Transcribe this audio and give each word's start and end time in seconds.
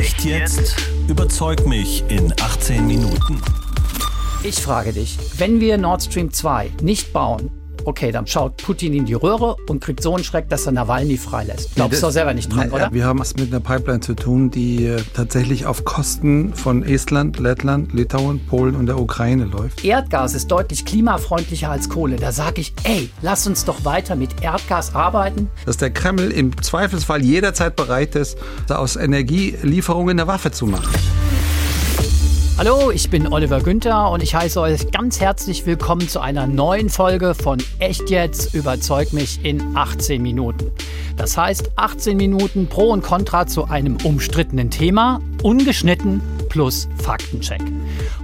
Echt 0.00 0.24
jetzt? 0.24 0.76
Überzeug 1.08 1.66
mich 1.66 2.02
in 2.08 2.32
18 2.40 2.86
Minuten. 2.86 3.38
Ich 4.42 4.54
frage 4.54 4.94
dich, 4.94 5.18
wenn 5.36 5.60
wir 5.60 5.76
Nord 5.76 6.02
Stream 6.02 6.32
2 6.32 6.70
nicht 6.80 7.12
bauen, 7.12 7.50
okay, 7.84 8.12
dann 8.12 8.26
schaut 8.26 8.56
Putin 8.58 8.94
in 8.94 9.06
die 9.06 9.14
Röhre 9.14 9.56
und 9.68 9.80
kriegt 9.80 10.02
so 10.02 10.14
einen 10.14 10.24
Schreck, 10.24 10.48
dass 10.48 10.66
er 10.66 10.72
Nawalny 10.72 11.16
freilässt. 11.16 11.74
Glaubst 11.74 12.02
du 12.02 12.06
doch 12.06 12.12
selber 12.12 12.34
nicht 12.34 12.54
dran, 12.54 12.68
Na, 12.70 12.76
oder? 12.76 12.92
Wir 12.92 13.04
haben 13.04 13.20
es 13.20 13.34
mit 13.36 13.52
einer 13.52 13.60
Pipeline 13.60 14.00
zu 14.00 14.14
tun, 14.14 14.50
die 14.50 14.86
äh, 14.86 15.02
tatsächlich 15.14 15.66
auf 15.66 15.84
Kosten 15.84 16.54
von 16.54 16.82
Estland, 16.82 17.38
Lettland, 17.38 17.92
Litauen, 17.92 18.44
Polen 18.46 18.76
und 18.76 18.86
der 18.86 18.98
Ukraine 18.98 19.44
läuft. 19.44 19.84
Erdgas 19.84 20.34
ist 20.34 20.48
deutlich 20.48 20.84
klimafreundlicher 20.84 21.70
als 21.70 21.88
Kohle. 21.88 22.16
Da 22.16 22.32
sage 22.32 22.60
ich, 22.60 22.72
ey, 22.84 23.10
lass 23.22 23.46
uns 23.46 23.64
doch 23.64 23.84
weiter 23.84 24.16
mit 24.16 24.42
Erdgas 24.42 24.94
arbeiten. 24.94 25.48
Dass 25.66 25.76
der 25.76 25.90
Kreml 25.90 26.30
im 26.30 26.60
Zweifelsfall 26.62 27.22
jederzeit 27.22 27.76
bereit 27.76 28.14
ist, 28.14 28.38
aus 28.68 28.96
Energielieferungen 28.96 30.18
eine 30.18 30.26
Waffe 30.26 30.50
zu 30.50 30.66
machen. 30.66 30.90
Hallo, 32.60 32.90
ich 32.90 33.08
bin 33.08 33.32
Oliver 33.32 33.60
Günther 33.60 34.10
und 34.10 34.22
ich 34.22 34.34
heiße 34.34 34.60
euch 34.60 34.90
ganz 34.90 35.18
herzlich 35.18 35.64
willkommen 35.64 36.06
zu 36.06 36.20
einer 36.20 36.46
neuen 36.46 36.90
Folge 36.90 37.34
von 37.34 37.56
Echt 37.78 38.10
jetzt 38.10 38.52
überzeug 38.52 39.14
mich 39.14 39.42
in 39.42 39.74
18 39.74 40.20
Minuten. 40.20 40.70
Das 41.16 41.38
heißt 41.38 41.70
18 41.76 42.18
Minuten 42.18 42.66
Pro 42.66 42.90
und 42.90 43.02
Contra 43.02 43.46
zu 43.46 43.64
einem 43.64 43.96
umstrittenen 44.04 44.68
Thema, 44.68 45.22
ungeschnitten 45.42 46.20
plus 46.50 46.86
Faktencheck. 47.02 47.62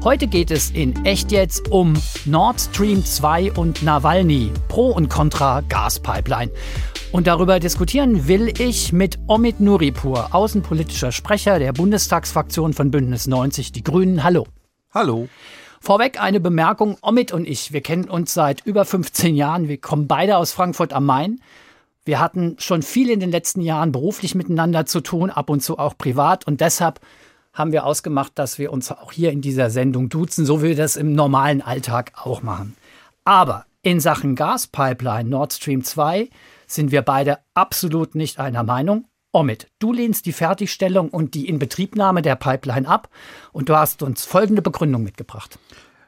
Heute 0.04 0.26
geht 0.26 0.50
es 0.50 0.70
in 0.70 1.06
Echt 1.06 1.32
jetzt 1.32 1.70
um 1.70 1.95
Nord 2.26 2.60
Stream 2.60 3.06
2 3.06 3.52
und 3.52 3.82
Nawalny, 3.82 4.52
Pro 4.68 4.88
und 4.88 5.09
Contra 5.09 5.62
Gaspipeline. 5.62 6.50
Und 7.12 7.28
darüber 7.28 7.60
diskutieren 7.60 8.27
will 8.28 8.52
ich 8.60 8.92
mit 8.92 9.19
Omid 9.28 9.60
Nuripur, 9.60 10.34
außenpolitischer 10.34 11.12
Sprecher 11.12 11.59
der 11.59 11.73
Bundestagsfraktion 11.73 12.73
von 12.73 12.91
Bündnis 12.91 13.27
90 13.27 13.73
Die 13.73 13.84
Grünen. 13.84 14.24
Hallo. 14.24 14.46
Hallo. 14.93 15.29
Vorweg 15.80 16.21
eine 16.21 16.40
Bemerkung. 16.40 16.99
Omid 17.02 17.32
und 17.32 17.46
ich, 17.46 17.73
wir 17.73 17.80
kennen 17.80 18.10
uns 18.10 18.34
seit 18.34 18.66
über 18.66 18.84
15 18.84 19.37
Jahren. 19.37 19.68
Wir 19.68 19.79
kommen 19.79 20.09
beide 20.09 20.37
aus 20.37 20.52
Frankfurt 20.52 20.93
am 20.93 21.07
Main. 21.07 21.40
Wir 22.04 22.21
hatten 22.21 22.57
schon 22.59 22.82
viel 22.82 23.09
in 23.09 23.21
den 23.21 23.30
letzten 23.30 23.60
Jahren 23.60 23.93
beruflich 23.93 24.34
miteinander 24.34 24.84
zu 24.84 25.01
tun, 25.01 25.30
ab 25.30 25.49
und 25.49 25.62
zu 25.62 25.79
auch 25.79 25.96
privat. 25.96 26.46
Und 26.46 26.60
deshalb 26.60 27.01
haben 27.52 27.73
wir 27.73 27.87
ausgemacht, 27.87 28.32
dass 28.34 28.59
wir 28.59 28.73
uns 28.73 28.90
auch 28.90 29.12
hier 29.12 29.30
in 29.30 29.40
dieser 29.40 29.71
Sendung 29.71 30.09
duzen, 30.09 30.45
so 30.45 30.60
wie 30.60 30.68
wir 30.68 30.77
das 30.77 30.96
im 30.96 31.15
normalen 31.15 31.62
Alltag 31.62 32.12
auch 32.16 32.43
machen. 32.43 32.77
Aber 33.24 33.65
in 33.82 34.01
Sachen 34.01 34.34
Gaspipeline 34.34 35.29
Nord 35.29 35.52
Stream 35.52 35.84
2 35.84 36.29
sind 36.66 36.90
wir 36.90 37.02
beide 37.02 37.38
absolut 37.54 38.14
nicht 38.14 38.38
einer 38.38 38.62
Meinung. 38.62 39.06
Omid, 39.32 39.68
du 39.78 39.92
lehnst 39.92 40.26
die 40.26 40.32
Fertigstellung 40.32 41.10
und 41.10 41.34
die 41.34 41.48
Inbetriebnahme 41.48 42.22
der 42.22 42.36
Pipeline 42.36 42.88
ab 42.88 43.09
und 43.52 43.68
du 43.68 43.76
hast 43.76 44.02
uns 44.02 44.24
folgende 44.24 44.62
Begründung 44.62 45.02
mitgebracht. 45.02 45.59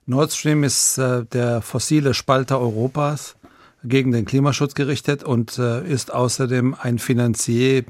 Nord 0.07 0.33
Stream 0.33 0.65
ist 0.65 0.97
äh, 0.97 1.27
der 1.27 1.61
fossile 1.61 2.15
Spalter 2.15 2.59
Europas 2.59 3.37
gegen 3.85 4.13
den 4.13 4.25
Klimaschutz 4.25 4.75
gerichtet 4.75 5.23
und 5.23 5.59
äh, 5.59 5.87
ist 5.87 6.13
außerdem 6.13 6.75
ein 6.81 6.99
Finanzier 6.99 7.85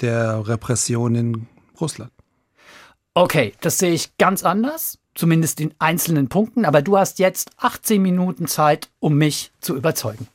der 0.00 0.46
Repression 0.46 1.14
in 1.16 1.46
Russland. 1.80 2.12
Okay, 3.14 3.54
das 3.60 3.78
sehe 3.78 3.92
ich 3.92 4.16
ganz 4.18 4.44
anders, 4.44 4.98
zumindest 5.14 5.60
in 5.60 5.74
einzelnen 5.78 6.28
Punkten, 6.28 6.64
aber 6.64 6.82
du 6.82 6.96
hast 6.96 7.18
jetzt 7.18 7.50
18 7.58 8.00
Minuten 8.00 8.46
Zeit, 8.46 8.88
um 9.00 9.16
mich 9.16 9.52
zu 9.60 9.76
überzeugen. 9.76 10.28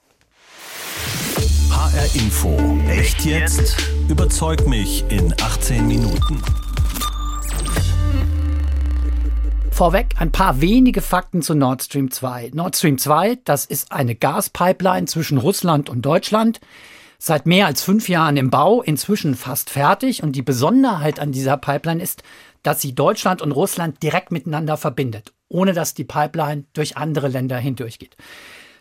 HR 1.99 2.15
Info. 2.15 2.57
Echt 2.87 3.25
jetzt? 3.25 3.75
Überzeug 4.07 4.65
mich 4.67 5.03
in 5.09 5.33
18 5.33 5.85
Minuten. 5.85 6.41
Vorweg 9.69 10.15
ein 10.17 10.31
paar 10.31 10.61
wenige 10.61 11.01
Fakten 11.01 11.41
zu 11.41 11.55
Nord 11.55 11.83
Stream 11.83 12.09
2. 12.09 12.51
Nord 12.53 12.77
Stream 12.77 12.97
2, 12.97 13.39
das 13.43 13.65
ist 13.65 13.91
eine 13.91 14.15
Gaspipeline 14.15 15.07
zwischen 15.07 15.39
Russland 15.39 15.89
und 15.89 16.01
Deutschland. 16.03 16.61
Seit 17.17 17.45
mehr 17.45 17.65
als 17.65 17.81
fünf 17.81 18.07
Jahren 18.07 18.37
im 18.37 18.49
Bau, 18.49 18.81
inzwischen 18.81 19.35
fast 19.35 19.69
fertig. 19.69 20.23
Und 20.23 20.37
die 20.37 20.41
Besonderheit 20.41 21.19
an 21.19 21.33
dieser 21.33 21.57
Pipeline 21.57 22.01
ist, 22.01 22.23
dass 22.63 22.79
sie 22.79 22.95
Deutschland 22.95 23.41
und 23.41 23.51
Russland 23.51 24.01
direkt 24.01 24.31
miteinander 24.31 24.77
verbindet, 24.77 25.33
ohne 25.49 25.73
dass 25.73 25.95
die 25.95 26.05
Pipeline 26.05 26.63
durch 26.71 26.95
andere 26.95 27.27
Länder 27.27 27.57
hindurchgeht. 27.57 28.15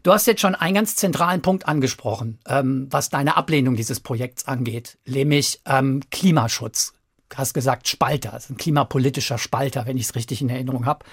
Du 0.03 0.13
hast 0.13 0.27
jetzt 0.27 0.41
schon 0.41 0.55
einen 0.55 0.75
ganz 0.75 0.97
zentralen 0.97 1.43
Punkt 1.43 1.67
angesprochen, 1.67 2.39
ähm, 2.47 2.87
was 2.91 3.11
deine 3.11 3.37
Ablehnung 3.37 3.77
dieses 3.77 4.01
Projekts 4.01 4.47
angeht, 4.47 4.99
nämlich 5.07 5.61
ähm, 5.67 6.03
Klimaschutz. 6.11 6.95
Du 7.29 7.37
hast 7.37 7.53
gesagt 7.53 7.89
Spalter, 7.89 8.37
ist 8.37 8.51
ein 8.51 8.57
klimapolitischer 8.57 9.39
Spalter, 9.39 9.87
wenn 9.87 9.97
ich 9.97 10.05
es 10.05 10.15
richtig 10.15 10.41
in 10.41 10.49
Erinnerung 10.49 10.87
habe. 10.87 11.05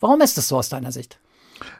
Warum 0.00 0.20
ist 0.20 0.36
das 0.36 0.48
so 0.48 0.56
aus 0.56 0.68
deiner 0.68 0.92
Sicht? 0.92 1.18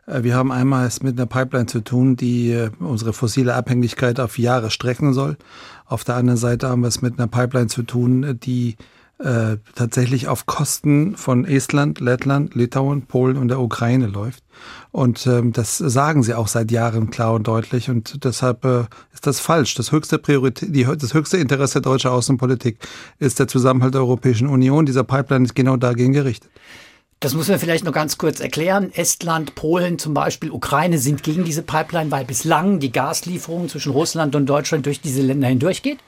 Wir 0.07 0.35
haben 0.35 0.53
einmal 0.53 0.87
es 0.87 1.03
mit 1.03 1.19
einer 1.19 1.27
Pipeline 1.27 1.67
zu 1.67 1.81
tun, 1.81 2.17
die 2.17 2.69
unsere 2.79 3.13
fossile 3.13 3.55
Abhängigkeit 3.55 4.21
auf 4.21 4.39
Jahre 4.39 4.71
strecken 4.71 5.13
soll. 5.13 5.37
Auf 5.85 6.05
der 6.05 6.15
anderen 6.15 6.39
Seite 6.39 6.69
haben 6.69 6.81
wir 6.81 6.89
es 6.89 7.03
mit 7.03 7.19
einer 7.19 7.27
Pipeline 7.27 7.67
zu 7.67 7.83
tun, 7.83 8.39
die 8.43 8.77
äh, 9.19 9.57
tatsächlich 9.75 10.29
auf 10.29 10.47
Kosten 10.47 11.17
von 11.17 11.45
Estland, 11.45 12.01
Lettland, 12.01 12.55
Litauen, 12.55 13.03
Polen 13.07 13.37
und 13.39 13.49
der 13.49 13.61
Ukraine 13.61 14.07
läuft. 14.07 14.45
Und 14.93 15.27
ähm, 15.27 15.53
das 15.53 15.79
sagen 15.79 16.23
sie 16.23 16.35
auch 16.35 16.49
seit 16.49 16.71
Jahren 16.71 17.11
klar 17.11 17.33
und 17.33 17.47
deutlich. 17.47 17.89
Und 17.89 18.25
deshalb 18.25 18.65
äh, 18.65 18.85
ist 19.15 19.27
das 19.27 19.41
falsch. 19.41 19.75
Das 19.75 19.93
höchste 19.93 20.19
Priorität, 20.19 20.75
die, 20.75 20.85
das 20.85 21.15
höchste 21.15 21.39
Interesse 21.39 21.81
deutscher 21.81 22.13
Außenpolitik 22.13 22.79
ist 23.19 23.39
der 23.39 23.49
Zusammenhalt 23.49 23.95
der 23.95 24.03
Europäischen 24.03 24.49
Union. 24.49 24.87
Dieser 24.87 25.05
Pipeline 25.05 25.45
ist 25.47 25.55
genau 25.55 25.77
dagegen 25.77 26.13
gerichtet. 26.13 26.51
Das 27.21 27.33
muss 27.33 27.49
man 27.49 27.59
vielleicht 27.59 27.85
noch 27.85 27.93
ganz 27.93 28.19
kurz 28.19 28.41
erklären. 28.41 28.93
Estland, 28.93 29.55
Polen 29.55 29.99
zum 29.99 30.13
Beispiel, 30.13 30.51
Ukraine 30.51 30.99
sind 30.99 31.23
gegen 31.23 31.45
diese 31.45 31.63
Pipeline, 31.63 32.11
weil 32.11 32.27
bislang 32.27 32.79
die 32.79 32.93
Gaslieferung 32.93 33.71
zwischen 33.71 33.93
Russland 33.93 34.35
und 34.35 34.45
Deutschland 34.45 34.85
durch 34.85 35.01
diese 35.01 35.23
Länder 35.23 35.49
hindurchgeht, 35.49 35.99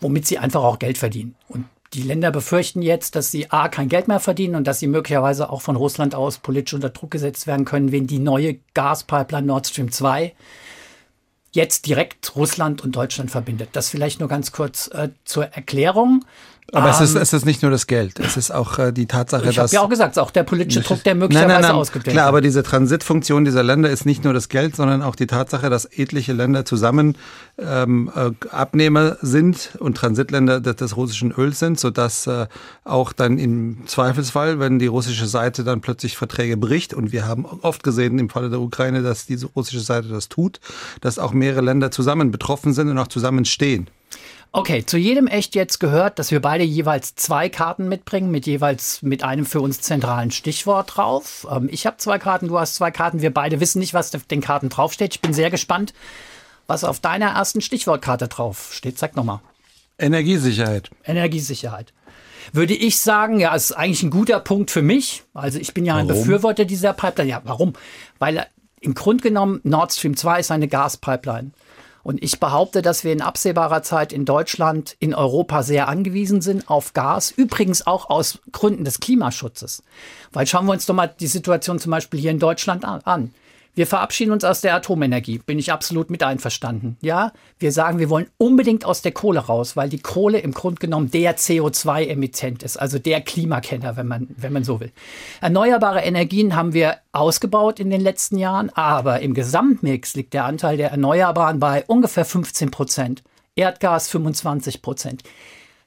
womit 0.00 0.26
sie 0.26 0.38
einfach 0.38 0.64
auch 0.64 0.80
Geld 0.80 0.98
verdienen. 0.98 1.36
Und 1.48 1.66
die 1.94 2.02
Länder 2.02 2.30
befürchten 2.30 2.82
jetzt, 2.82 3.14
dass 3.14 3.30
sie 3.30 3.50
A 3.50 3.68
kein 3.68 3.88
Geld 3.88 4.08
mehr 4.08 4.20
verdienen 4.20 4.54
und 4.56 4.66
dass 4.66 4.80
sie 4.80 4.86
möglicherweise 4.86 5.50
auch 5.50 5.62
von 5.62 5.76
Russland 5.76 6.14
aus 6.14 6.38
politisch 6.38 6.74
unter 6.74 6.90
Druck 6.90 7.10
gesetzt 7.10 7.46
werden 7.46 7.64
können, 7.64 7.92
wenn 7.92 8.06
die 8.06 8.18
neue 8.18 8.58
Gaspipeline 8.74 9.46
Nord 9.46 9.66
Stream 9.66 9.90
2 9.90 10.34
jetzt 11.52 11.86
direkt 11.86 12.36
Russland 12.36 12.82
und 12.82 12.94
Deutschland 12.94 13.30
verbindet. 13.30 13.70
Das 13.72 13.88
vielleicht 13.88 14.20
nur 14.20 14.28
ganz 14.28 14.52
kurz 14.52 14.88
äh, 14.88 15.08
zur 15.24 15.46
Erklärung. 15.46 16.24
Aber 16.72 16.90
es, 16.90 17.00
ist, 17.00 17.14
es 17.14 17.32
ist 17.32 17.46
nicht 17.46 17.62
nur 17.62 17.70
das 17.70 17.86
Geld, 17.86 18.18
es 18.18 18.36
ist 18.36 18.50
auch 18.50 18.78
äh, 18.78 18.92
die 18.92 19.06
Tatsache, 19.06 19.48
Ich 19.48 19.56
dass... 19.56 19.70
habe 19.70 19.74
ja 19.74 19.80
auch 19.82 19.88
gesagt, 19.88 20.10
es 20.12 20.16
ist 20.16 20.22
auch 20.22 20.32
der 20.32 20.42
politische 20.42 20.80
Druck, 20.80 21.04
der 21.04 21.14
möglicherweise 21.14 21.52
nein, 21.52 21.60
nein, 21.62 21.70
nein, 21.70 21.80
ausgedehnt 21.80 22.12
Klar, 22.12 22.24
wird. 22.24 22.28
aber 22.28 22.40
diese 22.40 22.64
Transitfunktion 22.64 23.44
dieser 23.44 23.62
Länder 23.62 23.88
ist 23.88 24.04
nicht 24.04 24.24
nur 24.24 24.32
das 24.32 24.48
Geld, 24.48 24.74
sondern 24.74 25.00
auch 25.02 25.14
die 25.14 25.28
Tatsache, 25.28 25.70
dass 25.70 25.84
etliche 25.84 26.32
Länder 26.32 26.64
zusammen 26.64 27.16
ähm, 27.58 28.10
äh, 28.16 28.30
Abnehmer 28.50 29.16
sind 29.22 29.76
und 29.78 29.96
Transitländer 29.96 30.60
des, 30.60 30.76
des 30.76 30.96
russischen 30.96 31.30
Öls 31.30 31.60
sind, 31.60 31.78
sodass 31.78 32.26
äh, 32.26 32.46
auch 32.82 33.12
dann 33.12 33.38
im 33.38 33.86
Zweifelsfall, 33.86 34.58
wenn 34.58 34.80
die 34.80 34.88
russische 34.88 35.26
Seite 35.26 35.62
dann 35.62 35.80
plötzlich 35.80 36.16
Verträge 36.16 36.56
bricht, 36.56 36.94
und 36.94 37.12
wir 37.12 37.26
haben 37.26 37.44
oft 37.44 37.84
gesehen 37.84 38.18
im 38.18 38.28
Falle 38.28 38.50
der 38.50 38.60
Ukraine, 38.60 39.02
dass 39.02 39.24
diese 39.24 39.46
russische 39.46 39.80
Seite 39.80 40.08
das 40.08 40.28
tut, 40.28 40.58
dass 41.00 41.20
auch 41.20 41.32
mehrere 41.32 41.60
Länder 41.60 41.92
zusammen 41.92 42.32
betroffen 42.32 42.74
sind 42.74 42.88
und 42.88 42.98
auch 42.98 43.08
zusammen 43.08 43.44
stehen. 43.44 43.88
Okay, 44.56 44.86
zu 44.86 44.96
jedem 44.96 45.26
echt 45.26 45.54
jetzt 45.54 45.80
gehört, 45.80 46.18
dass 46.18 46.30
wir 46.30 46.40
beide 46.40 46.64
jeweils 46.64 47.14
zwei 47.14 47.50
Karten 47.50 47.90
mitbringen, 47.90 48.30
mit 48.30 48.46
jeweils 48.46 49.02
mit 49.02 49.22
einem 49.22 49.44
für 49.44 49.60
uns 49.60 49.82
zentralen 49.82 50.30
Stichwort 50.30 50.96
drauf. 50.96 51.46
Ähm, 51.50 51.68
ich 51.70 51.84
habe 51.84 51.98
zwei 51.98 52.18
Karten, 52.18 52.48
du 52.48 52.58
hast 52.58 52.76
zwei 52.76 52.90
Karten. 52.90 53.20
Wir 53.20 53.34
beide 53.34 53.60
wissen 53.60 53.80
nicht, 53.80 53.92
was 53.92 54.14
auf 54.14 54.24
den 54.24 54.40
Karten 54.40 54.70
draufsteht. 54.70 55.14
Ich 55.14 55.20
bin 55.20 55.34
sehr 55.34 55.50
gespannt, 55.50 55.92
was 56.66 56.84
auf 56.84 57.00
deiner 57.00 57.32
ersten 57.32 57.60
Stichwortkarte 57.60 58.28
draufsteht. 58.28 58.98
Sag 58.98 59.14
nochmal. 59.14 59.40
Energiesicherheit. 59.98 60.88
Energiesicherheit. 61.04 61.92
Würde 62.54 62.72
ich 62.72 62.98
sagen, 62.98 63.38
ja, 63.40 63.54
ist 63.54 63.72
eigentlich 63.72 64.04
ein 64.04 64.10
guter 64.10 64.40
Punkt 64.40 64.70
für 64.70 64.80
mich. 64.80 65.24
Also 65.34 65.58
ich 65.58 65.74
bin 65.74 65.84
ja 65.84 65.96
ein 65.96 66.08
Warum? 66.08 66.22
Befürworter 66.22 66.64
dieser 66.64 66.94
Pipeline. 66.94 67.30
Ja, 67.30 67.42
warum? 67.44 67.74
Weil 68.18 68.46
im 68.80 68.94
Grunde 68.94 69.22
genommen 69.22 69.60
Nord 69.64 69.92
Stream 69.92 70.16
2 70.16 70.40
ist 70.40 70.50
eine 70.50 70.66
Gaspipeline. 70.66 71.50
Und 72.06 72.22
ich 72.22 72.38
behaupte, 72.38 72.82
dass 72.82 73.02
wir 73.02 73.12
in 73.12 73.20
absehbarer 73.20 73.82
Zeit 73.82 74.12
in 74.12 74.24
Deutschland, 74.24 74.94
in 75.00 75.12
Europa 75.12 75.64
sehr 75.64 75.88
angewiesen 75.88 76.40
sind 76.40 76.70
auf 76.70 76.92
Gas. 76.92 77.32
Übrigens 77.32 77.84
auch 77.84 78.10
aus 78.10 78.38
Gründen 78.52 78.84
des 78.84 79.00
Klimaschutzes. 79.00 79.82
Weil 80.30 80.46
schauen 80.46 80.66
wir 80.66 80.72
uns 80.72 80.86
doch 80.86 80.94
mal 80.94 81.08
die 81.08 81.26
Situation 81.26 81.80
zum 81.80 81.90
Beispiel 81.90 82.20
hier 82.20 82.30
in 82.30 82.38
Deutschland 82.38 82.84
an. 82.84 83.34
Wir 83.76 83.86
verabschieden 83.86 84.32
uns 84.32 84.42
aus 84.42 84.62
der 84.62 84.74
Atomenergie, 84.74 85.36
bin 85.36 85.58
ich 85.58 85.70
absolut 85.70 86.08
mit 86.08 86.22
einverstanden. 86.22 86.96
Ja, 87.02 87.32
wir 87.58 87.72
sagen, 87.72 87.98
wir 87.98 88.08
wollen 88.08 88.30
unbedingt 88.38 88.86
aus 88.86 89.02
der 89.02 89.12
Kohle 89.12 89.38
raus, 89.38 89.76
weil 89.76 89.90
die 89.90 89.98
Kohle 89.98 90.38
im 90.38 90.52
Grunde 90.52 90.80
genommen 90.80 91.10
der 91.10 91.36
CO2-Emittent 91.36 92.62
ist, 92.62 92.78
also 92.78 92.98
der 92.98 93.20
Klimakenner, 93.20 93.98
wenn 93.98 94.06
man, 94.06 94.28
wenn 94.34 94.54
man 94.54 94.64
so 94.64 94.80
will. 94.80 94.92
Erneuerbare 95.42 96.00
Energien 96.00 96.56
haben 96.56 96.72
wir 96.72 96.96
ausgebaut 97.12 97.78
in 97.78 97.90
den 97.90 98.00
letzten 98.00 98.38
Jahren, 98.38 98.70
aber 98.70 99.20
im 99.20 99.34
Gesamtmix 99.34 100.14
liegt 100.14 100.32
der 100.32 100.46
Anteil 100.46 100.78
der 100.78 100.90
Erneuerbaren 100.90 101.60
bei 101.60 101.84
ungefähr 101.86 102.24
15 102.24 102.70
Prozent. 102.70 103.22
Erdgas 103.56 104.08
25 104.08 104.80
Prozent. 104.80 105.22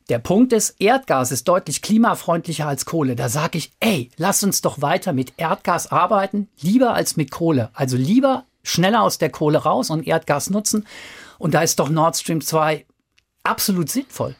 Der 0.10 0.18
Punkt 0.18 0.54
ist, 0.54 0.76
Erdgas 0.80 1.32
ist 1.32 1.48
deutlich 1.48 1.84
klimafreundlicher 1.84 2.68
als 2.68 2.86
Kohle. 2.86 3.16
Da 3.16 3.30
sage 3.30 3.60
ich, 3.60 3.72
ey, 3.80 4.10
lass 4.18 4.44
uns 4.44 4.62
doch 4.62 4.82
weiter 4.82 5.14
mit 5.14 5.34
Erdgas 5.38 5.92
arbeiten, 5.92 6.50
lieber 6.60 6.96
als 6.96 7.16
mit 7.16 7.30
Kohle. 7.30 7.70
Also 7.74 7.96
lieber 7.96 8.46
schneller 8.64 9.04
aus 9.04 9.20
der 9.20 9.30
Kohle 9.30 9.60
raus 9.60 9.92
und 9.92 10.08
Erdgas 10.08 10.50
nutzen. 10.50 10.88
Und 11.38 11.54
da 11.54 11.62
ist 11.62 11.80
doch 11.80 11.90
Nord 11.90 12.18
Stream 12.18 12.42
2 12.42 12.86
absolut 13.44 13.90
sinnvoll. 13.92 14.36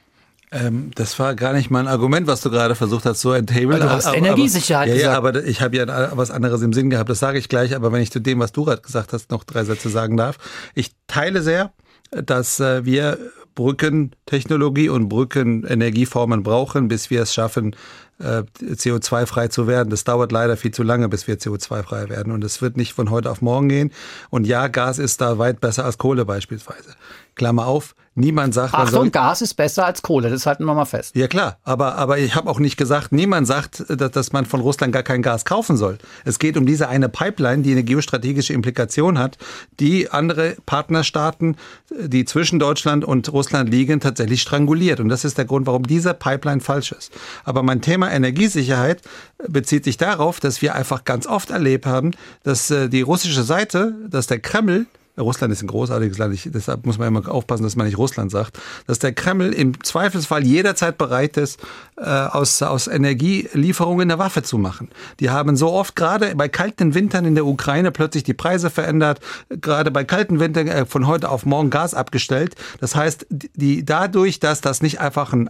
Ähm, 0.52 0.90
das 0.96 1.20
war 1.20 1.36
gar 1.36 1.54
nicht 1.54 1.70
mein 1.70 1.88
Argument, 1.88 2.26
was 2.26 2.42
du 2.42 2.50
gerade 2.50 2.74
versucht 2.74 3.06
hast, 3.06 3.22
so 3.22 3.34
entablen. 3.34 3.80
Du 3.80 3.90
hast 3.92 4.08
aber, 4.08 4.18
Energiesicherheit 4.18 4.88
aber, 4.88 4.96
gesagt. 4.96 5.14
Ja, 5.14 5.18
aber 5.18 5.46
ich 5.46 5.62
habe 5.62 5.78
ja 5.78 6.18
was 6.18 6.32
anderes 6.32 6.64
im 6.64 6.74
Sinn 6.74 6.90
gehabt. 6.90 7.12
Das 7.12 7.20
sage 7.20 7.38
ich 7.38 7.48
gleich. 7.48 7.76
Aber 7.76 7.92
wenn 7.92 8.02
ich 8.02 8.12
zu 8.12 8.20
dem, 8.20 8.40
was 8.40 8.52
du 8.52 8.66
gerade 8.66 8.82
gesagt 8.82 9.14
hast, 9.14 9.30
noch 9.30 9.44
drei 9.44 9.64
Sätze 9.64 9.90
sagen 9.90 10.18
darf. 10.18 10.40
Ich 10.74 10.94
teile 11.06 11.44
sehr, 11.44 11.72
dass 12.10 12.60
äh, 12.60 12.84
wir 12.86 13.20
Brückentechnologie 13.60 14.88
und 14.88 15.10
Brückenenergieformen 15.10 16.44
brauchen, 16.44 16.88
bis 16.88 17.10
wir 17.10 17.24
es 17.24 17.34
schaffen, 17.34 17.76
äh, 18.20 18.44
CO2-frei 18.62 19.48
zu 19.48 19.68
werden. 19.68 19.90
Das 19.90 20.04
dauert 20.04 20.32
leider 20.32 20.58
viel 20.58 20.72
zu 20.72 20.84
lange, 20.84 21.10
bis 21.10 21.28
wir 21.28 21.38
CO2-frei 21.38 22.10
werden. 22.10 22.32
Und 22.32 22.44
es 22.44 22.62
wird 22.62 22.78
nicht 22.78 22.94
von 22.94 23.10
heute 23.10 23.32
auf 23.32 23.42
morgen 23.42 23.70
gehen. 23.70 23.92
Und 24.30 24.46
ja, 24.46 24.68
Gas 24.68 25.00
ist 25.00 25.22
da 25.22 25.38
weit 25.38 25.62
besser 25.62 25.86
als 25.86 25.98
Kohle 25.98 26.26
beispielsweise. 26.26 26.96
Klammer 27.40 27.68
auf, 27.68 27.96
niemand 28.16 28.54
sagt... 28.54 28.74
Achtung, 28.74 29.12
Gas 29.12 29.42
ist 29.42 29.54
besser 29.54 29.86
als 29.86 30.02
Kohle, 30.02 30.30
das 30.30 30.46
halten 30.46 30.66
wir 30.66 30.74
mal 30.74 30.86
fest. 30.86 31.16
Ja 31.16 31.28
klar, 31.28 31.58
aber, 31.64 31.96
aber 31.96 32.18
ich 32.18 32.36
habe 32.36 32.50
auch 32.50 32.60
nicht 32.60 32.76
gesagt, 32.76 33.12
niemand 33.12 33.48
sagt, 33.48 33.86
dass, 33.88 34.12
dass 34.12 34.34
man 34.34 34.46
von 34.46 34.60
Russland 34.60 34.94
gar 34.94 35.04
kein 35.04 35.22
Gas 35.22 35.46
kaufen 35.46 35.78
soll. 35.78 35.98
Es 36.26 36.38
geht 36.38 36.58
um 36.58 36.66
diese 36.66 36.90
eine 36.90 37.08
Pipeline, 37.08 37.64
die 37.64 37.72
eine 37.72 37.84
geostrategische 37.84 38.54
Implikation 38.54 39.18
hat, 39.18 39.38
die 39.80 40.12
andere 40.12 40.58
Partnerstaaten, 40.66 41.56
die 41.98 42.26
zwischen 42.26 42.60
Deutschland 42.60 43.06
und 43.06 43.32
Russland 43.32 43.70
liegen, 43.70 44.02
tatsächlich 44.02 44.42
stranguliert. 44.42 45.00
Und 45.00 45.10
das 45.10 45.24
ist 45.24 45.38
der 45.38 45.46
Grund, 45.46 45.66
warum 45.66 45.84
diese 45.84 46.14
Pipeline 46.14 46.60
falsch 46.60 46.92
ist. 46.92 47.12
Aber 47.46 47.64
mein 47.64 47.82
Thema 47.82 48.09
Energiesicherheit 48.12 49.02
bezieht 49.48 49.84
sich 49.84 49.98
darauf, 49.98 50.40
dass 50.40 50.62
wir 50.62 50.76
einfach 50.76 51.04
ganz 51.04 51.28
oft 51.28 51.50
erlebt 51.50 51.86
haben, 51.86 52.12
dass 52.44 52.72
äh, 52.72 52.90
die 52.90 53.02
russische 53.02 53.44
Seite, 53.44 53.96
dass 54.08 54.28
der 54.28 54.40
Kreml 54.40 54.88
Russland 55.20 55.54
ist 55.54 55.62
ein 55.62 55.68
großartiges 55.68 56.18
Land, 56.18 56.34
ich, 56.34 56.50
deshalb 56.52 56.86
muss 56.86 56.98
man 56.98 57.08
immer 57.08 57.30
aufpassen, 57.30 57.64
dass 57.64 57.76
man 57.76 57.86
nicht 57.86 57.98
Russland 57.98 58.32
sagt, 58.32 58.60
dass 58.88 59.00
der 59.00 59.14
Kreml 59.14 59.54
im 59.54 59.84
Zweifelsfall 59.84 60.46
jederzeit 60.46 60.98
bereit 60.98 61.38
ist, 61.38 61.60
äh, 61.98 62.04
aus, 62.04 62.62
aus 62.62 62.88
Energielieferungen 62.88 64.10
eine 64.10 64.20
Waffe 64.20 64.44
zu 64.44 64.58
machen. 64.58 64.90
Die 65.20 65.30
haben 65.30 65.56
so 65.56 65.72
oft 65.72 65.96
gerade 65.96 66.36
bei 66.36 66.48
kalten 66.48 66.94
Wintern 66.94 67.26
in 67.26 67.36
der 67.36 67.46
Ukraine 67.46 67.92
plötzlich 67.92 68.24
die 68.24 68.34
Preise 68.34 68.70
verändert, 68.70 69.20
gerade 69.50 69.92
bei 69.92 70.04
kalten 70.04 70.40
Wintern 70.40 70.68
äh, 70.68 70.86
von 70.86 71.08
heute 71.08 71.30
auf 71.30 71.46
morgen 71.46 71.70
Gas 71.70 71.94
abgestellt. 71.94 72.56
Das 72.80 72.96
heißt, 72.96 73.28
die, 73.30 73.86
dadurch, 73.86 74.40
dass 74.40 74.62
das 74.62 74.82
nicht 74.82 75.00
einfach 75.00 75.34
ein 75.34 75.50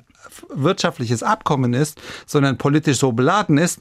wirtschaftliches 0.54 1.24
Abkommen 1.24 1.74
ist, 1.74 2.00
sondern 2.26 2.58
politisch 2.58 3.00
so 3.00 3.12
beladen 3.12 3.58
ist, 3.58 3.80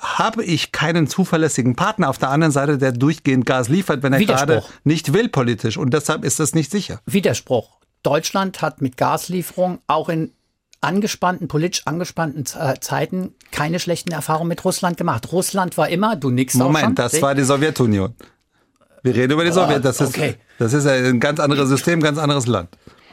habe 0.00 0.44
ich 0.44 0.72
keinen 0.72 1.06
zuverlässigen 1.06 1.76
Partner 1.76 2.08
auf 2.08 2.18
der 2.18 2.30
anderen 2.30 2.52
Seite, 2.52 2.78
der 2.78 2.92
durchgehend 2.92 3.46
Gas 3.46 3.68
liefert, 3.68 4.02
wenn 4.02 4.12
er 4.12 4.24
gerade 4.24 4.62
nicht 4.84 5.12
will 5.12 5.28
politisch. 5.28 5.76
Und 5.76 5.94
deshalb 5.94 6.24
ist 6.24 6.40
das 6.40 6.54
nicht 6.54 6.70
sicher. 6.70 7.00
Widerspruch. 7.06 7.78
Deutschland 8.02 8.62
hat 8.62 8.80
mit 8.80 8.96
Gaslieferung 8.96 9.80
auch 9.86 10.08
in 10.08 10.32
angespannten, 10.80 11.48
politisch 11.48 11.82
angespannten 11.86 12.44
äh, 12.58 12.78
Zeiten 12.80 13.34
keine 13.50 13.80
schlechten 13.80 14.12
Erfahrungen 14.12 14.48
mit 14.48 14.64
Russland 14.64 14.96
gemacht. 14.96 15.32
Russland 15.32 15.76
war 15.76 15.88
immer, 15.88 16.16
du 16.16 16.30
nix 16.30 16.54
Moment, 16.54 16.98
das 16.98 17.20
war 17.20 17.34
die 17.34 17.42
Sowjetunion. 17.42 18.14
Wir 19.02 19.14
reden 19.14 19.32
über 19.32 19.44
die 19.44 19.52
Sowjetunion. 19.52 19.82
Das 19.82 20.00
ist, 20.00 20.16
okay. 20.16 20.36
das 20.58 20.72
ist 20.72 20.86
ein 20.86 21.20
ganz 21.20 21.40
anderes 21.40 21.68
System, 21.68 22.00
ganz 22.00 22.18
anderes 22.18 22.46
Land. 22.46 22.68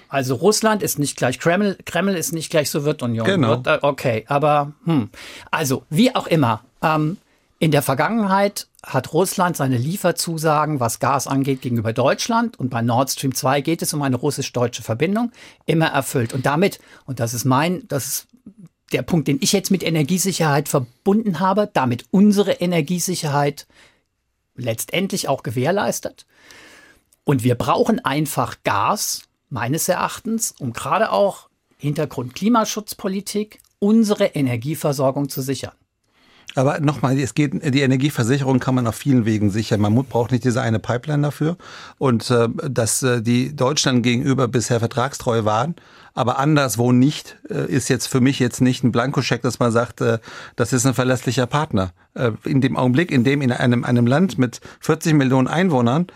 Also 0.09 0.35
Russland 0.35 0.83
ist 0.83 0.99
nicht 0.99 1.17
gleich 1.17 1.39
Kreml, 1.39 1.75
Kreml 1.85 2.15
ist 2.15 2.33
nicht 2.33 2.51
gleich 2.51 2.69
Sowjetunion. 2.69 3.25
Genau. 3.25 3.63
Äh, 3.65 3.79
okay, 3.81 4.25
aber 4.27 4.73
hm. 4.85 5.09
also 5.49 5.85
wie 5.89 6.13
auch 6.13 6.27
immer. 6.27 6.61
Ähm, 6.83 7.17
in 7.59 7.71
der 7.71 7.81
Vergangenheit 7.81 8.67
hat 8.85 9.13
Russland 9.13 9.55
seine 9.55 9.77
Lieferzusagen, 9.77 10.81
was 10.81 10.99
Gas 10.99 11.27
angeht, 11.27 11.61
gegenüber 11.61 11.93
Deutschland 11.93 12.59
und 12.59 12.69
bei 12.69 12.81
Nord 12.81 13.09
Stream 13.09 13.33
2 13.33 13.61
geht 13.61 13.81
es 13.81 13.93
um 13.93 14.01
eine 14.01 14.17
russisch-deutsche 14.17 14.83
Verbindung, 14.83 15.31
immer 15.65 15.87
erfüllt. 15.87 16.33
Und 16.33 16.45
damit, 16.45 16.79
und 17.05 17.21
das 17.21 17.33
ist 17.33 17.45
mein, 17.45 17.87
das 17.87 18.07
ist 18.07 18.27
der 18.91 19.01
Punkt, 19.01 19.29
den 19.29 19.37
ich 19.41 19.53
jetzt 19.53 19.71
mit 19.71 19.81
Energiesicherheit 19.81 20.67
verbunden 20.67 21.39
habe, 21.39 21.69
damit 21.71 22.05
unsere 22.11 22.51
Energiesicherheit 22.51 23.65
letztendlich 24.55 25.29
auch 25.29 25.41
gewährleistet. 25.41 26.25
Und 27.23 27.43
wir 27.43 27.55
brauchen 27.55 28.03
einfach 28.03 28.57
Gas, 28.63 29.23
meines 29.49 29.87
Erachtens, 29.87 30.53
um 30.59 30.73
gerade 30.73 31.11
auch 31.11 31.47
Hintergrund 31.77 32.35
Klimaschutzpolitik 32.35 33.59
unsere 33.79 34.25
Energieversorgung 34.25 35.29
zu 35.29 35.41
sichern. 35.41 35.73
Aber 36.55 36.79
nochmal, 36.79 37.17
es 37.19 37.33
geht, 37.33 37.53
die 37.73 37.81
Energieversicherung 37.81 38.59
kann 38.59 38.75
man 38.75 38.85
auf 38.87 38.95
vielen 38.95 39.25
Wegen 39.25 39.49
sichern. 39.49 39.81
Man 39.81 39.95
braucht 40.05 40.31
nicht 40.31 40.43
diese 40.43 40.61
eine 40.61 40.79
Pipeline 40.79 41.23
dafür. 41.23 41.57
Und 41.97 42.29
äh, 42.29 42.47
dass 42.69 43.01
äh, 43.03 43.21
die 43.21 43.55
Deutschland 43.55 44.03
gegenüber 44.03 44.47
bisher 44.47 44.79
vertragstreu 44.79 45.45
waren, 45.45 45.75
aber 46.13 46.37
anderswo 46.37 46.91
nicht, 46.91 47.37
äh, 47.49 47.65
ist 47.65 47.89
jetzt 47.89 48.07
für 48.07 48.21
mich 48.21 48.39
jetzt 48.39 48.61
nicht 48.61 48.83
ein 48.83 48.91
Blankoscheck, 48.91 49.41
dass 49.41 49.59
man 49.59 49.71
sagt, 49.71 50.01
äh, 50.01 50.19
das 50.55 50.73
ist 50.73 50.85
ein 50.85 50.93
verlässlicher 50.93 51.47
Partner. 51.47 51.91
Äh, 52.13 52.31
in 52.45 52.61
dem 52.61 52.77
Augenblick, 52.77 53.11
in 53.11 53.23
dem 53.23 53.41
in 53.41 53.51
einem, 53.51 53.83
einem 53.83 54.05
Land 54.05 54.37
mit 54.37 54.61
40 54.81 55.13
Millionen 55.13 55.47
Einwohnern 55.47 56.07